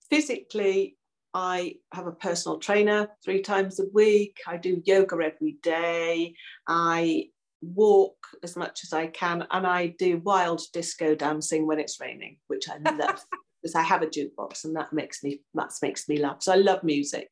[0.10, 0.98] physically
[1.34, 4.38] I have a personal trainer three times a week.
[4.48, 6.34] I do yoga every day.
[6.68, 7.26] I
[7.62, 12.38] walk as much as I can, and I do wild disco dancing when it's raining,
[12.48, 13.24] which I love
[13.62, 16.42] because I have a jukebox, and that makes me that makes me laugh.
[16.42, 17.32] So I love music.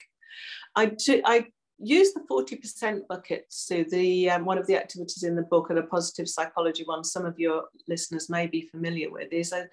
[0.76, 1.48] I do, I
[1.80, 3.46] use the forty percent bucket.
[3.50, 7.04] So the um, one of the activities in the book, and a positive psychology one,
[7.04, 9.68] some of your listeners may be familiar with, is a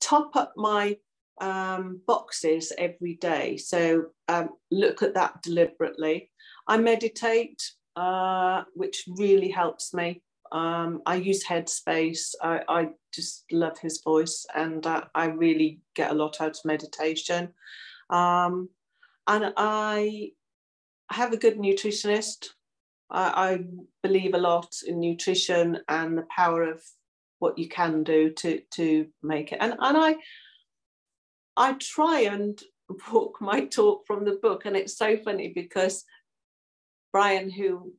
[0.00, 0.96] top up my
[1.40, 3.56] um, boxes every day.
[3.56, 6.30] So um, look at that deliberately.
[6.66, 7.62] I meditate
[7.98, 10.22] uh, which really helps me.
[10.52, 12.34] Um, I use Headspace.
[12.40, 16.64] I, I, just love his voice, and uh, I really get a lot out of
[16.64, 17.48] meditation.
[18.10, 18.68] Um,
[19.26, 20.32] and I
[21.10, 22.50] have a good nutritionist.
[23.10, 23.64] I, I,
[24.02, 26.82] believe a lot in nutrition and the power of
[27.40, 29.58] what you can do to to make it.
[29.60, 30.16] And and I
[31.56, 32.60] I try and
[33.12, 36.04] walk my talk from the book, and it's so funny because
[37.12, 37.92] Brian, who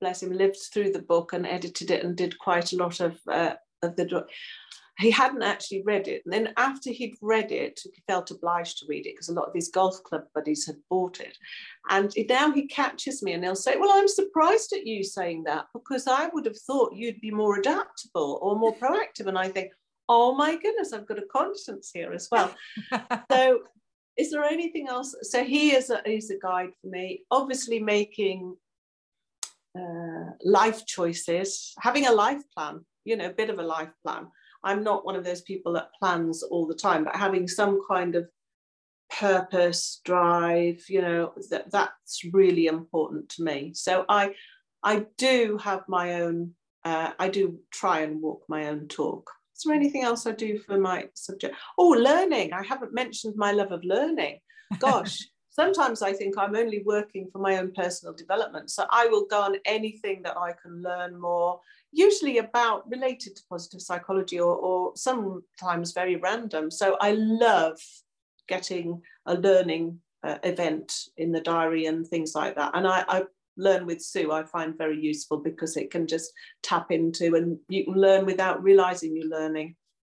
[0.00, 3.18] bless him, lived through the book and edited it and did quite a lot of
[3.30, 4.26] uh, of the.
[4.98, 8.86] He hadn't actually read it, and then after he'd read it, he felt obliged to
[8.88, 11.36] read it because a lot of his golf club buddies had bought it.
[11.90, 15.66] And now he catches me and he'll say, "Well, I'm surprised at you saying that
[15.72, 19.72] because I would have thought you'd be more adaptable or more proactive." And I think,
[20.08, 22.54] "Oh my goodness, I've got a conscience here as well."
[23.32, 23.64] so
[24.16, 25.14] is there anything else?
[25.22, 27.24] So he is a, he's a guide for me.
[27.30, 28.56] Obviously, making
[29.78, 34.28] uh, life choices, having a life plan, you know, a bit of a life plan.
[34.62, 38.14] I'm not one of those people that plans all the time, but having some kind
[38.14, 38.28] of
[39.10, 43.72] purpose, drive, you know, that that's really important to me.
[43.74, 44.34] So I
[44.82, 46.52] I do have my own.
[46.84, 49.30] Uh, I do try and walk my own talk.
[49.56, 51.54] Is there anything else I do for my subject?
[51.78, 52.52] Oh, learning.
[52.52, 54.40] I haven't mentioned my love of learning.
[54.80, 58.70] Gosh, sometimes I think I'm only working for my own personal development.
[58.70, 61.60] So I will go on anything that I can learn more,
[61.92, 66.70] usually about related to positive psychology or, or sometimes very random.
[66.70, 67.78] So I love
[68.48, 72.72] getting a learning uh, event in the diary and things like that.
[72.74, 73.22] And I, I
[73.56, 76.32] learn with Sue I find very useful because it can just
[76.62, 79.76] tap into and you can learn without realizing you're learning.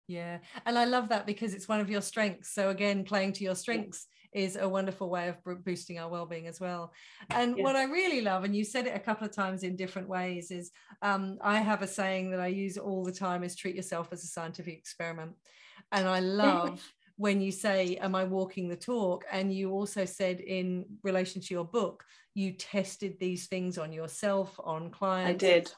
[0.06, 2.52] Yeah, and I love that because it's one of your strengths.
[2.52, 6.60] So again, playing to your strengths is a wonderful way of boosting our well-being as
[6.60, 6.92] well.
[7.30, 10.08] And what I really love, and you said it a couple of times in different
[10.08, 10.72] ways, is
[11.02, 14.24] um, I have a saying that I use all the time: is treat yourself as
[14.24, 15.32] a scientific experiment.
[15.92, 16.82] And I love
[17.16, 19.24] when you say, Am I walking the talk?
[19.30, 22.04] And you also said in relation to your book,
[22.34, 25.44] you tested these things on yourself, on clients.
[25.44, 25.72] I did.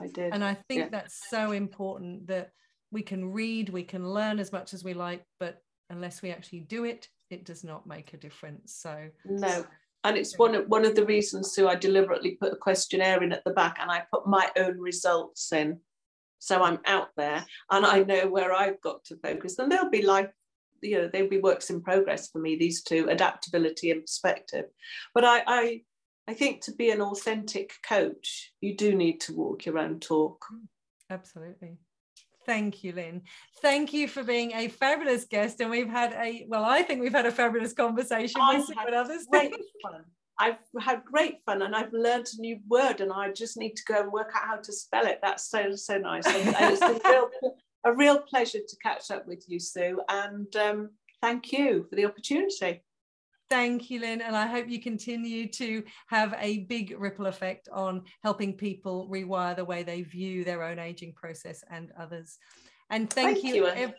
[0.00, 0.32] I did.
[0.32, 0.88] And I think yeah.
[0.90, 2.50] that's so important that
[2.90, 5.58] we can read, we can learn as much as we like, but
[5.90, 8.76] unless we actually do it, it does not make a difference.
[8.76, 9.64] So no.
[10.04, 13.32] And it's one of one of the reasons Sue I deliberately put a questionnaire in
[13.32, 15.78] at the back and I put my own results in.
[16.40, 19.58] So I'm out there and I know where I've got to focus.
[19.58, 20.30] And there'll be life
[20.82, 24.66] you know they'll be works in progress for me these two adaptability and perspective
[25.14, 25.80] but I, I
[26.28, 30.44] i think to be an authentic coach you do need to walk your own talk
[31.10, 31.78] absolutely
[32.44, 33.22] Thank you, Lynn.
[33.60, 35.60] Thank you for being a fabulous guest.
[35.60, 38.40] And we've had a, well, I think we've had a fabulous conversation.
[38.48, 39.54] We'll see what others think.
[39.82, 40.04] Fun.
[40.38, 43.84] I've had great fun and I've learned a new word and I just need to
[43.86, 45.20] go and work out how to spell it.
[45.22, 46.26] That's so, so nice.
[46.26, 47.30] And, and it's a real
[47.84, 52.04] a real pleasure to catch up with you, Sue, and um, thank you for the
[52.04, 52.82] opportunity.
[53.50, 54.22] Thank you, Lynn.
[54.22, 59.54] And I hope you continue to have a big ripple effect on helping people rewire
[59.54, 62.38] the way they view their own aging process and others.
[62.88, 63.66] And thank, thank you.
[63.66, 63.92] you.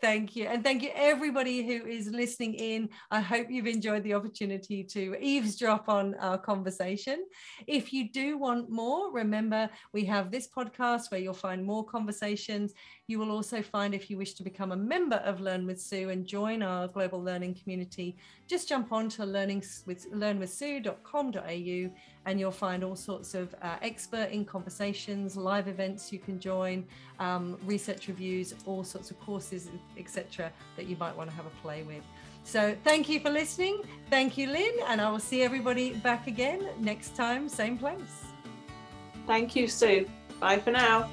[0.00, 0.46] Thank you.
[0.46, 2.88] And thank you, everybody who is listening in.
[3.10, 7.24] I hope you've enjoyed the opportunity to eavesdrop on our conversation.
[7.66, 12.74] If you do want more, remember we have this podcast where you'll find more conversations
[13.08, 16.10] You will also find if you wish to become a member of Learn with Sue
[16.10, 18.14] and join our global learning community,
[18.46, 21.90] just jump on to with learnwithsue.com.au
[22.26, 26.84] and you'll find all sorts of uh, expert in conversations, live events you can join,
[27.18, 31.62] um, research reviews, all sorts of courses, etc., that you might want to have a
[31.62, 32.02] play with.
[32.44, 33.84] So thank you for listening.
[34.10, 38.26] Thank you, Lynn, and I will see everybody back again next time, same place.
[39.26, 40.06] Thank you, Sue.
[40.40, 41.08] Bye for now.